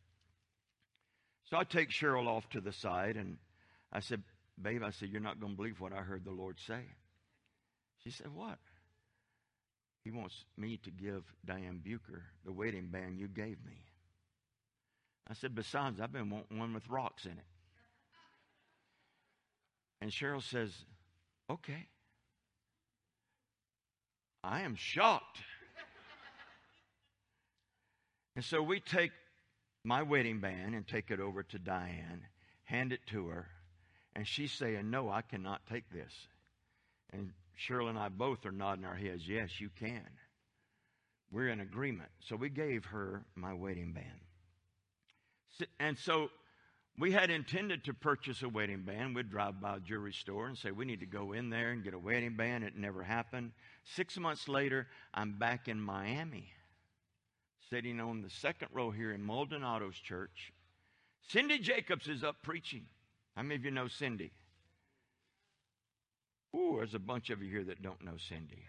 So 1.48 1.56
I 1.56 1.64
take 1.64 1.88
Cheryl 1.88 2.26
off 2.26 2.48
to 2.50 2.60
the 2.60 2.72
side 2.72 3.16
and 3.16 3.38
I 3.92 4.00
said, 4.00 4.22
Babe, 4.60 4.82
I 4.84 4.90
said, 4.90 5.08
You're 5.08 5.20
not 5.20 5.40
going 5.40 5.52
to 5.52 5.56
believe 5.56 5.80
what 5.80 5.92
I 5.92 6.02
heard 6.02 6.24
the 6.24 6.30
Lord 6.30 6.58
say. 6.66 6.80
She 8.04 8.10
said, 8.10 8.34
What? 8.34 8.58
He 10.04 10.10
wants 10.10 10.44
me 10.56 10.78
to 10.84 10.90
give 10.90 11.22
Diane 11.44 11.80
Bucher 11.82 12.22
the 12.44 12.52
wedding 12.52 12.88
band 12.88 13.18
you 13.18 13.28
gave 13.28 13.64
me. 13.64 13.84
I 15.28 15.34
said, 15.34 15.54
Besides, 15.54 16.00
I've 16.00 16.12
been 16.12 16.30
wanting 16.30 16.58
one 16.58 16.74
with 16.74 16.88
rocks 16.88 17.24
in 17.24 17.32
it. 17.32 17.46
And 20.02 20.10
Cheryl 20.10 20.42
says, 20.42 20.72
Okay. 21.50 21.86
I 24.44 24.60
am 24.60 24.76
shocked. 24.76 25.38
and 28.36 28.44
so 28.44 28.62
we 28.62 28.80
take 28.80 29.12
my 29.88 30.02
wedding 30.02 30.38
band 30.38 30.74
and 30.74 30.86
take 30.86 31.10
it 31.10 31.18
over 31.18 31.42
to 31.42 31.58
Diane, 31.58 32.20
hand 32.64 32.92
it 32.92 33.00
to 33.06 33.28
her, 33.28 33.46
and 34.14 34.26
she's 34.26 34.52
saying, 34.52 34.90
No, 34.90 35.08
I 35.10 35.22
cannot 35.22 35.62
take 35.66 35.90
this. 35.90 36.12
And 37.10 37.32
Cheryl 37.58 37.88
and 37.88 37.98
I 37.98 38.10
both 38.10 38.44
are 38.44 38.52
nodding 38.52 38.84
our 38.84 38.94
heads, 38.94 39.26
Yes, 39.26 39.58
you 39.58 39.70
can. 39.80 40.06
We're 41.32 41.48
in 41.48 41.60
agreement. 41.60 42.10
So 42.20 42.36
we 42.36 42.50
gave 42.50 42.84
her 42.86 43.24
my 43.34 43.54
wedding 43.54 43.92
band. 43.92 45.66
And 45.80 45.98
so 45.98 46.28
we 46.98 47.12
had 47.12 47.30
intended 47.30 47.84
to 47.84 47.94
purchase 47.94 48.42
a 48.42 48.48
wedding 48.48 48.82
band. 48.82 49.14
We'd 49.14 49.30
drive 49.30 49.60
by 49.60 49.76
a 49.76 49.80
jewelry 49.80 50.12
store 50.12 50.46
and 50.46 50.56
say, 50.56 50.70
We 50.70 50.84
need 50.84 51.00
to 51.00 51.06
go 51.06 51.32
in 51.32 51.48
there 51.48 51.70
and 51.70 51.82
get 51.82 51.94
a 51.94 51.98
wedding 51.98 52.36
band. 52.36 52.62
It 52.62 52.76
never 52.76 53.02
happened. 53.02 53.52
Six 53.96 54.18
months 54.18 54.48
later, 54.48 54.86
I'm 55.14 55.38
back 55.38 55.66
in 55.66 55.80
Miami, 55.80 56.52
sitting 57.70 58.00
on 58.00 58.22
the 58.22 58.30
second 58.30 58.68
row 58.72 58.90
here 58.90 59.12
in 59.12 59.22
Maldonado's 59.22 59.96
church. 59.96 60.52
Cindy 61.28 61.58
Jacobs 61.58 62.08
is 62.08 62.24
up 62.24 62.36
preaching. 62.42 62.86
How 63.36 63.42
many 63.42 63.56
of 63.56 63.64
you 63.64 63.70
know 63.70 63.88
Cindy? 63.88 64.32
Ooh, 66.56 66.76
there's 66.78 66.94
a 66.94 66.98
bunch 66.98 67.30
of 67.30 67.42
you 67.42 67.50
here 67.50 67.64
that 67.64 67.82
don't 67.82 68.04
know 68.04 68.16
Cindy. 68.28 68.64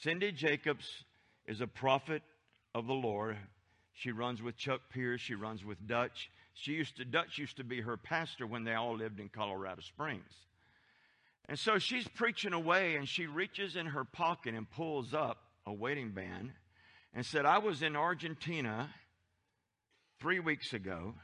Cindy 0.00 0.32
Jacobs 0.32 0.86
is 1.46 1.60
a 1.60 1.66
prophet 1.66 2.22
of 2.74 2.86
the 2.86 2.92
Lord. 2.92 3.36
She 3.92 4.12
runs 4.12 4.40
with 4.40 4.56
Chuck 4.56 4.80
Pierce. 4.90 5.20
She 5.20 5.34
runs 5.34 5.64
with 5.64 5.86
Dutch. 5.86 6.30
She 6.54 6.72
used 6.72 6.96
to, 6.98 7.04
Dutch 7.04 7.38
used 7.38 7.56
to 7.56 7.64
be 7.64 7.80
her 7.80 7.96
pastor 7.96 8.46
when 8.46 8.64
they 8.64 8.74
all 8.74 8.96
lived 8.96 9.20
in 9.20 9.28
Colorado 9.28 9.82
Springs. 9.82 10.32
And 11.48 11.58
so 11.58 11.78
she's 11.78 12.06
preaching 12.08 12.52
away 12.52 12.94
and 12.94 13.08
she 13.08 13.26
reaches 13.26 13.74
in 13.74 13.86
her 13.86 14.04
pocket 14.04 14.54
and 14.54 14.70
pulls 14.70 15.12
up 15.12 15.38
a 15.66 15.72
wedding 15.72 16.10
band 16.10 16.52
and 17.14 17.24
said, 17.24 17.44
I 17.44 17.58
was 17.58 17.82
in 17.82 17.96
Argentina 17.96 18.90
three 20.20 20.40
weeks 20.40 20.72
ago, 20.72 21.14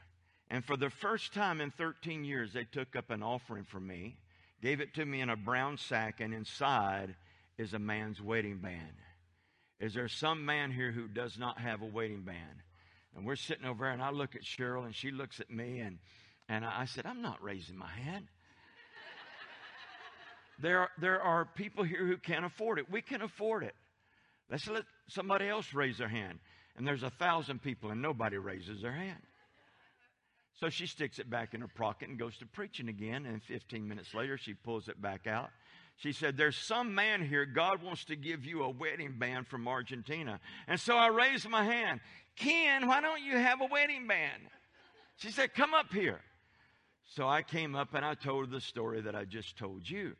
and 0.49 0.63
for 0.63 0.77
the 0.77 0.89
first 0.89 1.33
time 1.33 1.61
in 1.61 1.71
13 1.71 2.23
years, 2.23 2.53
they 2.53 2.65
took 2.65 2.95
up 2.95 3.09
an 3.09 3.23
offering 3.23 3.65
for 3.65 3.79
me, 3.79 4.17
gave 4.61 4.81
it 4.81 4.93
to 4.95 5.05
me 5.05 5.21
in 5.21 5.29
a 5.29 5.35
brown 5.35 5.77
sack, 5.77 6.19
and 6.19 6.33
inside 6.33 7.15
is 7.57 7.73
a 7.73 7.79
man's 7.79 8.21
wedding 8.21 8.57
band. 8.57 8.95
Is 9.79 9.93
there 9.93 10.07
some 10.07 10.45
man 10.45 10.71
here 10.71 10.91
who 10.91 11.07
does 11.07 11.37
not 11.37 11.59
have 11.59 11.81
a 11.81 11.85
wedding 11.85 12.23
band? 12.23 12.63
And 13.15 13.25
we're 13.25 13.35
sitting 13.35 13.65
over 13.65 13.85
there, 13.85 13.93
and 13.93 14.01
I 14.01 14.11
look 14.11 14.35
at 14.35 14.41
Cheryl, 14.43 14.85
and 14.85 14.95
she 14.95 15.11
looks 15.11 15.39
at 15.39 15.49
me, 15.49 15.79
and, 15.79 15.99
and 16.47 16.65
I 16.65 16.85
said, 16.85 17.05
I'm 17.05 17.21
not 17.21 17.41
raising 17.41 17.77
my 17.77 17.89
hand. 17.89 18.27
there, 20.59 20.89
there 20.99 21.21
are 21.21 21.45
people 21.45 21.83
here 21.83 22.05
who 22.05 22.17
can't 22.17 22.45
afford 22.45 22.79
it. 22.79 22.91
We 22.91 23.01
can 23.01 23.21
afford 23.21 23.63
it. 23.63 23.75
Let's 24.49 24.67
let 24.67 24.83
somebody 25.07 25.47
else 25.47 25.73
raise 25.73 25.97
their 25.97 26.09
hand. 26.09 26.39
And 26.75 26.87
there's 26.87 27.03
a 27.03 27.09
thousand 27.09 27.61
people, 27.61 27.91
and 27.91 28.01
nobody 28.01 28.37
raises 28.37 28.81
their 28.81 28.93
hand. 28.93 29.21
So 30.59 30.69
she 30.69 30.87
sticks 30.87 31.19
it 31.19 31.29
back 31.29 31.53
in 31.53 31.61
her 31.61 31.67
pocket 31.67 32.09
and 32.09 32.19
goes 32.19 32.37
to 32.37 32.45
preaching 32.45 32.89
again. 32.89 33.25
And 33.25 33.41
15 33.43 33.87
minutes 33.87 34.13
later, 34.13 34.37
she 34.37 34.53
pulls 34.53 34.89
it 34.89 35.01
back 35.01 35.25
out. 35.27 35.49
She 35.97 36.11
said, 36.11 36.37
There's 36.37 36.57
some 36.57 36.95
man 36.95 37.25
here, 37.25 37.45
God 37.45 37.83
wants 37.83 38.05
to 38.05 38.15
give 38.15 38.45
you 38.45 38.63
a 38.63 38.69
wedding 38.69 39.17
band 39.17 39.47
from 39.47 39.67
Argentina. 39.67 40.39
And 40.67 40.79
so 40.79 40.95
I 40.95 41.07
raised 41.07 41.47
my 41.49 41.63
hand. 41.63 41.99
Ken, 42.35 42.87
why 42.87 43.01
don't 43.01 43.21
you 43.21 43.37
have 43.37 43.61
a 43.61 43.67
wedding 43.71 44.07
band? 44.07 44.43
She 45.17 45.31
said, 45.31 45.53
Come 45.53 45.73
up 45.73 45.93
here. 45.93 46.21
So 47.15 47.27
I 47.27 47.41
came 47.41 47.75
up 47.75 47.93
and 47.93 48.05
I 48.05 48.13
told 48.13 48.45
her 48.45 48.51
the 48.51 48.61
story 48.61 49.01
that 49.01 49.15
I 49.15 49.25
just 49.25 49.57
told 49.57 49.89
you. 49.89 50.13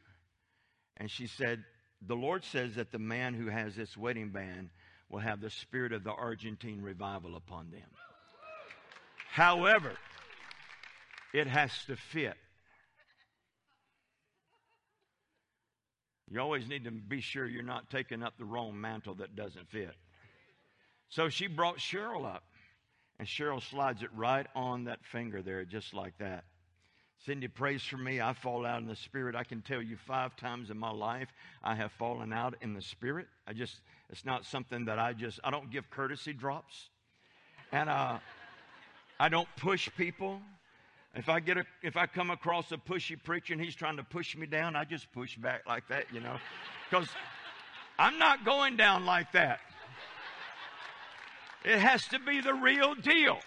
And 0.97 1.09
she 1.09 1.27
said, 1.27 1.63
The 2.02 2.16
Lord 2.16 2.43
says 2.45 2.76
that 2.76 2.91
the 2.91 3.00
man 3.00 3.34
who 3.34 3.47
has 3.47 3.76
this 3.76 3.97
wedding 3.97 4.30
band 4.30 4.70
will 5.10 5.20
have 5.20 5.41
the 5.41 5.50
spirit 5.50 5.91
of 5.91 6.04
the 6.04 6.12
Argentine 6.12 6.82
revival 6.82 7.36
upon 7.36 7.72
them. 7.72 7.89
However, 9.32 9.93
it 11.34 11.47
has 11.47 11.72
to 11.86 11.95
fit. 11.95 12.36
You 16.32 16.39
always 16.39 16.68
need 16.68 16.84
to 16.84 16.91
be 16.91 17.22
sure 17.22 17.45
you're 17.45 17.64
not 17.64 17.89
taking 17.89 18.22
up 18.22 18.38
the 18.38 18.45
wrong 18.45 18.80
mantle 18.80 19.16
that 19.16 19.36
doesn't 19.36 19.70
fit. 19.70 19.95
So 21.10 21.30
she 21.30 21.47
brought 21.47 21.78
Cheryl 21.78 22.26
up, 22.26 22.43
and 23.18 23.28
Cheryl 23.28 23.62
slides 23.62 24.04
it 24.04 24.10
right 24.14 24.45
on 24.56 24.84
that 24.86 25.00
finger 25.12 25.41
there, 25.41 25.66
just 25.66 25.93
like 25.93 26.18
that. 26.20 26.43
Cindy 27.26 27.49
prays 27.49 27.84
for 27.84 27.97
me. 27.97 28.22
I 28.22 28.34
fall 28.34 28.65
out 28.65 28.82
in 28.82 28.88
the 28.88 28.95
spirit. 28.95 29.36
I 29.36 29.43
can 29.43 29.61
tell 29.61 29.82
you 29.82 29.97
five 29.97 30.36
times 30.38 30.70
in 30.70 30.78
my 30.78 30.91
life 30.91 31.28
I 31.63 31.76
have 31.76 31.91
fallen 31.93 32.32
out 32.32 32.55
in 32.61 32.74
the 32.74 32.82
spirit. 32.82 33.28
I 33.45 33.53
just, 33.53 33.76
it's 34.09 34.26
not 34.26 34.45
something 34.45 34.86
that 34.86 34.99
I 34.99 35.13
just, 35.13 35.39
I 35.43 35.51
don't 35.51 35.70
give 35.70 35.89
courtesy 35.89 36.32
drops. 36.32 36.89
And 37.72 37.89
uh, 37.89 38.20
I 39.20 39.30
don't 39.30 39.49
push 39.57 39.89
people. 39.97 40.39
If 41.13 41.28
I 41.28 41.41
get 41.41 41.57
a, 41.57 41.65
if 41.84 41.97
I 41.97 42.05
come 42.07 42.30
across 42.30 42.72
a 42.72 42.78
pushy 42.78 43.22
preacher 43.22 43.53
and 43.53 43.61
he's 43.61 43.76
trying 43.76 43.97
to 43.97 44.03
push 44.03 44.38
me 44.38 44.45
down, 44.45 44.76
I 44.76 44.86
just 44.86 45.11
push 45.11 45.36
back 45.36 45.67
like 45.67 45.88
that, 45.89 46.05
you 46.13 46.22
know, 46.22 46.38
because 46.89 47.09
I'm 47.97 48.17
not 48.17 48.45
going 48.45 48.78
down 48.78 49.05
like 49.05 49.34
that. 49.34 49.59
It 51.65 51.80
has 51.80 52.07
to 52.07 52.20
be 52.20 52.39
the 52.39 52.53
real 52.53 52.95
deal. 52.95 53.39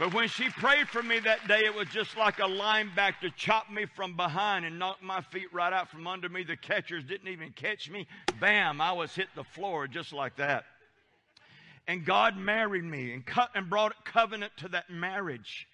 But 0.00 0.14
when 0.14 0.28
she 0.28 0.48
prayed 0.48 0.88
for 0.88 1.02
me 1.02 1.18
that 1.18 1.46
day, 1.46 1.66
it 1.66 1.74
was 1.74 1.86
just 1.88 2.16
like 2.16 2.38
a 2.38 2.44
linebacker 2.44 3.36
chopped 3.36 3.70
me 3.70 3.84
from 3.84 4.16
behind 4.16 4.64
and 4.64 4.78
knocked 4.78 5.02
my 5.02 5.20
feet 5.20 5.52
right 5.52 5.74
out 5.74 5.90
from 5.90 6.06
under 6.06 6.26
me. 6.26 6.42
The 6.42 6.56
catchers 6.56 7.04
didn't 7.04 7.28
even 7.28 7.52
catch 7.52 7.90
me. 7.90 8.06
Bam, 8.40 8.80
I 8.80 8.92
was 8.92 9.14
hit 9.14 9.28
the 9.36 9.44
floor 9.44 9.86
just 9.86 10.14
like 10.14 10.36
that. 10.36 10.64
And 11.86 12.06
God 12.06 12.38
married 12.38 12.84
me 12.84 13.12
and, 13.12 13.26
cut 13.26 13.50
and 13.54 13.68
brought 13.68 13.92
a 13.92 14.10
covenant 14.10 14.52
to 14.60 14.68
that 14.68 14.88
marriage 14.88 15.66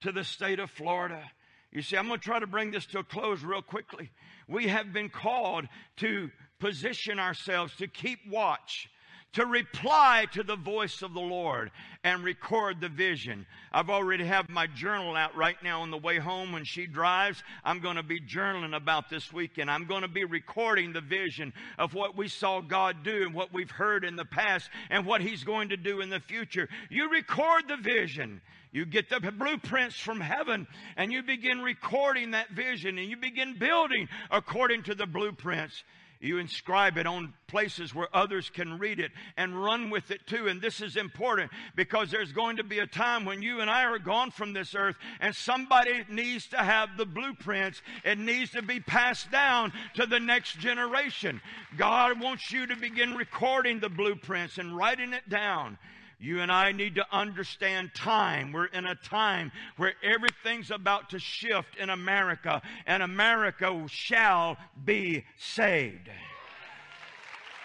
to 0.00 0.12
the 0.12 0.24
state 0.24 0.60
of 0.60 0.70
Florida. 0.70 1.22
You 1.70 1.82
see, 1.82 1.98
I'm 1.98 2.08
going 2.08 2.20
to 2.20 2.24
try 2.24 2.38
to 2.38 2.46
bring 2.46 2.70
this 2.70 2.86
to 2.86 3.00
a 3.00 3.04
close 3.04 3.42
real 3.42 3.60
quickly. 3.60 4.10
We 4.48 4.68
have 4.68 4.94
been 4.94 5.10
called 5.10 5.66
to 5.98 6.30
position 6.58 7.18
ourselves 7.18 7.76
to 7.76 7.86
keep 7.86 8.20
watch 8.30 8.88
to 9.34 9.44
reply 9.46 10.26
to 10.32 10.42
the 10.42 10.56
voice 10.56 11.02
of 11.02 11.12
the 11.14 11.20
Lord 11.20 11.70
and 12.02 12.24
record 12.24 12.80
the 12.80 12.88
vision. 12.88 13.46
I've 13.72 13.90
already 13.90 14.24
have 14.24 14.48
my 14.48 14.66
journal 14.66 15.16
out 15.16 15.36
right 15.36 15.56
now 15.62 15.82
on 15.82 15.90
the 15.90 15.98
way 15.98 16.18
home 16.18 16.52
when 16.52 16.64
she 16.64 16.86
drives. 16.86 17.42
I'm 17.64 17.80
going 17.80 17.96
to 17.96 18.02
be 18.02 18.20
journaling 18.20 18.74
about 18.74 19.10
this 19.10 19.32
weekend. 19.32 19.70
I'm 19.70 19.86
going 19.86 20.02
to 20.02 20.08
be 20.08 20.24
recording 20.24 20.92
the 20.92 21.00
vision 21.00 21.52
of 21.78 21.94
what 21.94 22.16
we 22.16 22.28
saw 22.28 22.60
God 22.60 23.02
do 23.04 23.22
and 23.22 23.34
what 23.34 23.52
we've 23.52 23.70
heard 23.70 24.04
in 24.04 24.16
the 24.16 24.24
past 24.24 24.70
and 24.90 25.04
what 25.04 25.20
he's 25.20 25.44
going 25.44 25.68
to 25.70 25.76
do 25.76 26.00
in 26.00 26.08
the 26.08 26.20
future. 26.20 26.68
You 26.88 27.10
record 27.10 27.64
the 27.68 27.76
vision. 27.76 28.40
You 28.70 28.84
get 28.84 29.08
the 29.08 29.20
blueprints 29.20 29.98
from 29.98 30.20
heaven 30.20 30.66
and 30.96 31.12
you 31.12 31.22
begin 31.22 31.60
recording 31.60 32.32
that 32.32 32.50
vision 32.50 32.98
and 32.98 33.08
you 33.08 33.16
begin 33.16 33.58
building 33.58 34.08
according 34.30 34.84
to 34.84 34.94
the 34.94 35.06
blueprints. 35.06 35.84
You 36.20 36.38
inscribe 36.38 36.98
it 36.98 37.06
on 37.06 37.32
places 37.46 37.94
where 37.94 38.08
others 38.12 38.50
can 38.50 38.78
read 38.78 38.98
it 38.98 39.12
and 39.36 39.62
run 39.62 39.88
with 39.88 40.10
it 40.10 40.26
too. 40.26 40.48
And 40.48 40.60
this 40.60 40.80
is 40.80 40.96
important 40.96 41.52
because 41.76 42.10
there's 42.10 42.32
going 42.32 42.56
to 42.56 42.64
be 42.64 42.80
a 42.80 42.86
time 42.86 43.24
when 43.24 43.40
you 43.40 43.60
and 43.60 43.70
I 43.70 43.84
are 43.84 44.00
gone 44.00 44.32
from 44.32 44.52
this 44.52 44.74
earth 44.74 44.96
and 45.20 45.34
somebody 45.34 46.04
needs 46.08 46.48
to 46.48 46.56
have 46.56 46.96
the 46.96 47.06
blueprints. 47.06 47.82
It 48.04 48.18
needs 48.18 48.50
to 48.52 48.62
be 48.62 48.80
passed 48.80 49.30
down 49.30 49.72
to 49.94 50.06
the 50.06 50.18
next 50.18 50.58
generation. 50.58 51.40
God 51.76 52.20
wants 52.20 52.50
you 52.50 52.66
to 52.66 52.74
begin 52.74 53.14
recording 53.14 53.78
the 53.78 53.88
blueprints 53.88 54.58
and 54.58 54.76
writing 54.76 55.12
it 55.12 55.28
down. 55.28 55.78
You 56.20 56.40
and 56.40 56.50
I 56.50 56.72
need 56.72 56.96
to 56.96 57.06
understand 57.12 57.94
time. 57.94 58.50
We're 58.50 58.66
in 58.66 58.86
a 58.86 58.96
time 58.96 59.52
where 59.76 59.94
everything's 60.02 60.72
about 60.72 61.10
to 61.10 61.20
shift 61.20 61.76
in 61.76 61.90
America, 61.90 62.60
and 62.86 63.02
America 63.02 63.86
shall 63.88 64.56
be 64.84 65.24
saved. 65.36 66.10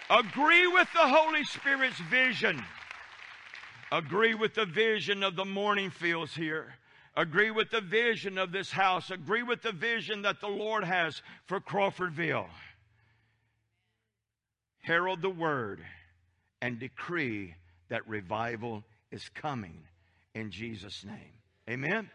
Agree 0.08 0.68
with 0.68 0.86
the 0.92 1.00
Holy 1.00 1.42
Spirit's 1.44 1.98
vision. 2.10 2.62
Agree 3.90 4.34
with 4.34 4.54
the 4.54 4.66
vision 4.66 5.24
of 5.24 5.34
the 5.34 5.44
mourning 5.44 5.90
fields 5.90 6.34
here. 6.34 6.74
Agree 7.16 7.50
with 7.50 7.70
the 7.70 7.80
vision 7.80 8.38
of 8.38 8.52
this 8.52 8.70
house. 8.70 9.10
Agree 9.10 9.42
with 9.42 9.62
the 9.62 9.72
vision 9.72 10.22
that 10.22 10.40
the 10.40 10.48
Lord 10.48 10.84
has 10.84 11.22
for 11.46 11.60
Crawfordville. 11.60 12.48
Herald 14.80 15.22
the 15.22 15.30
word 15.30 15.80
and 16.60 16.78
decree 16.78 17.54
that 17.88 18.06
revival 18.08 18.84
is 19.10 19.28
coming 19.28 19.82
in 20.34 20.50
Jesus' 20.50 21.04
name. 21.04 21.32
Amen. 21.68 22.10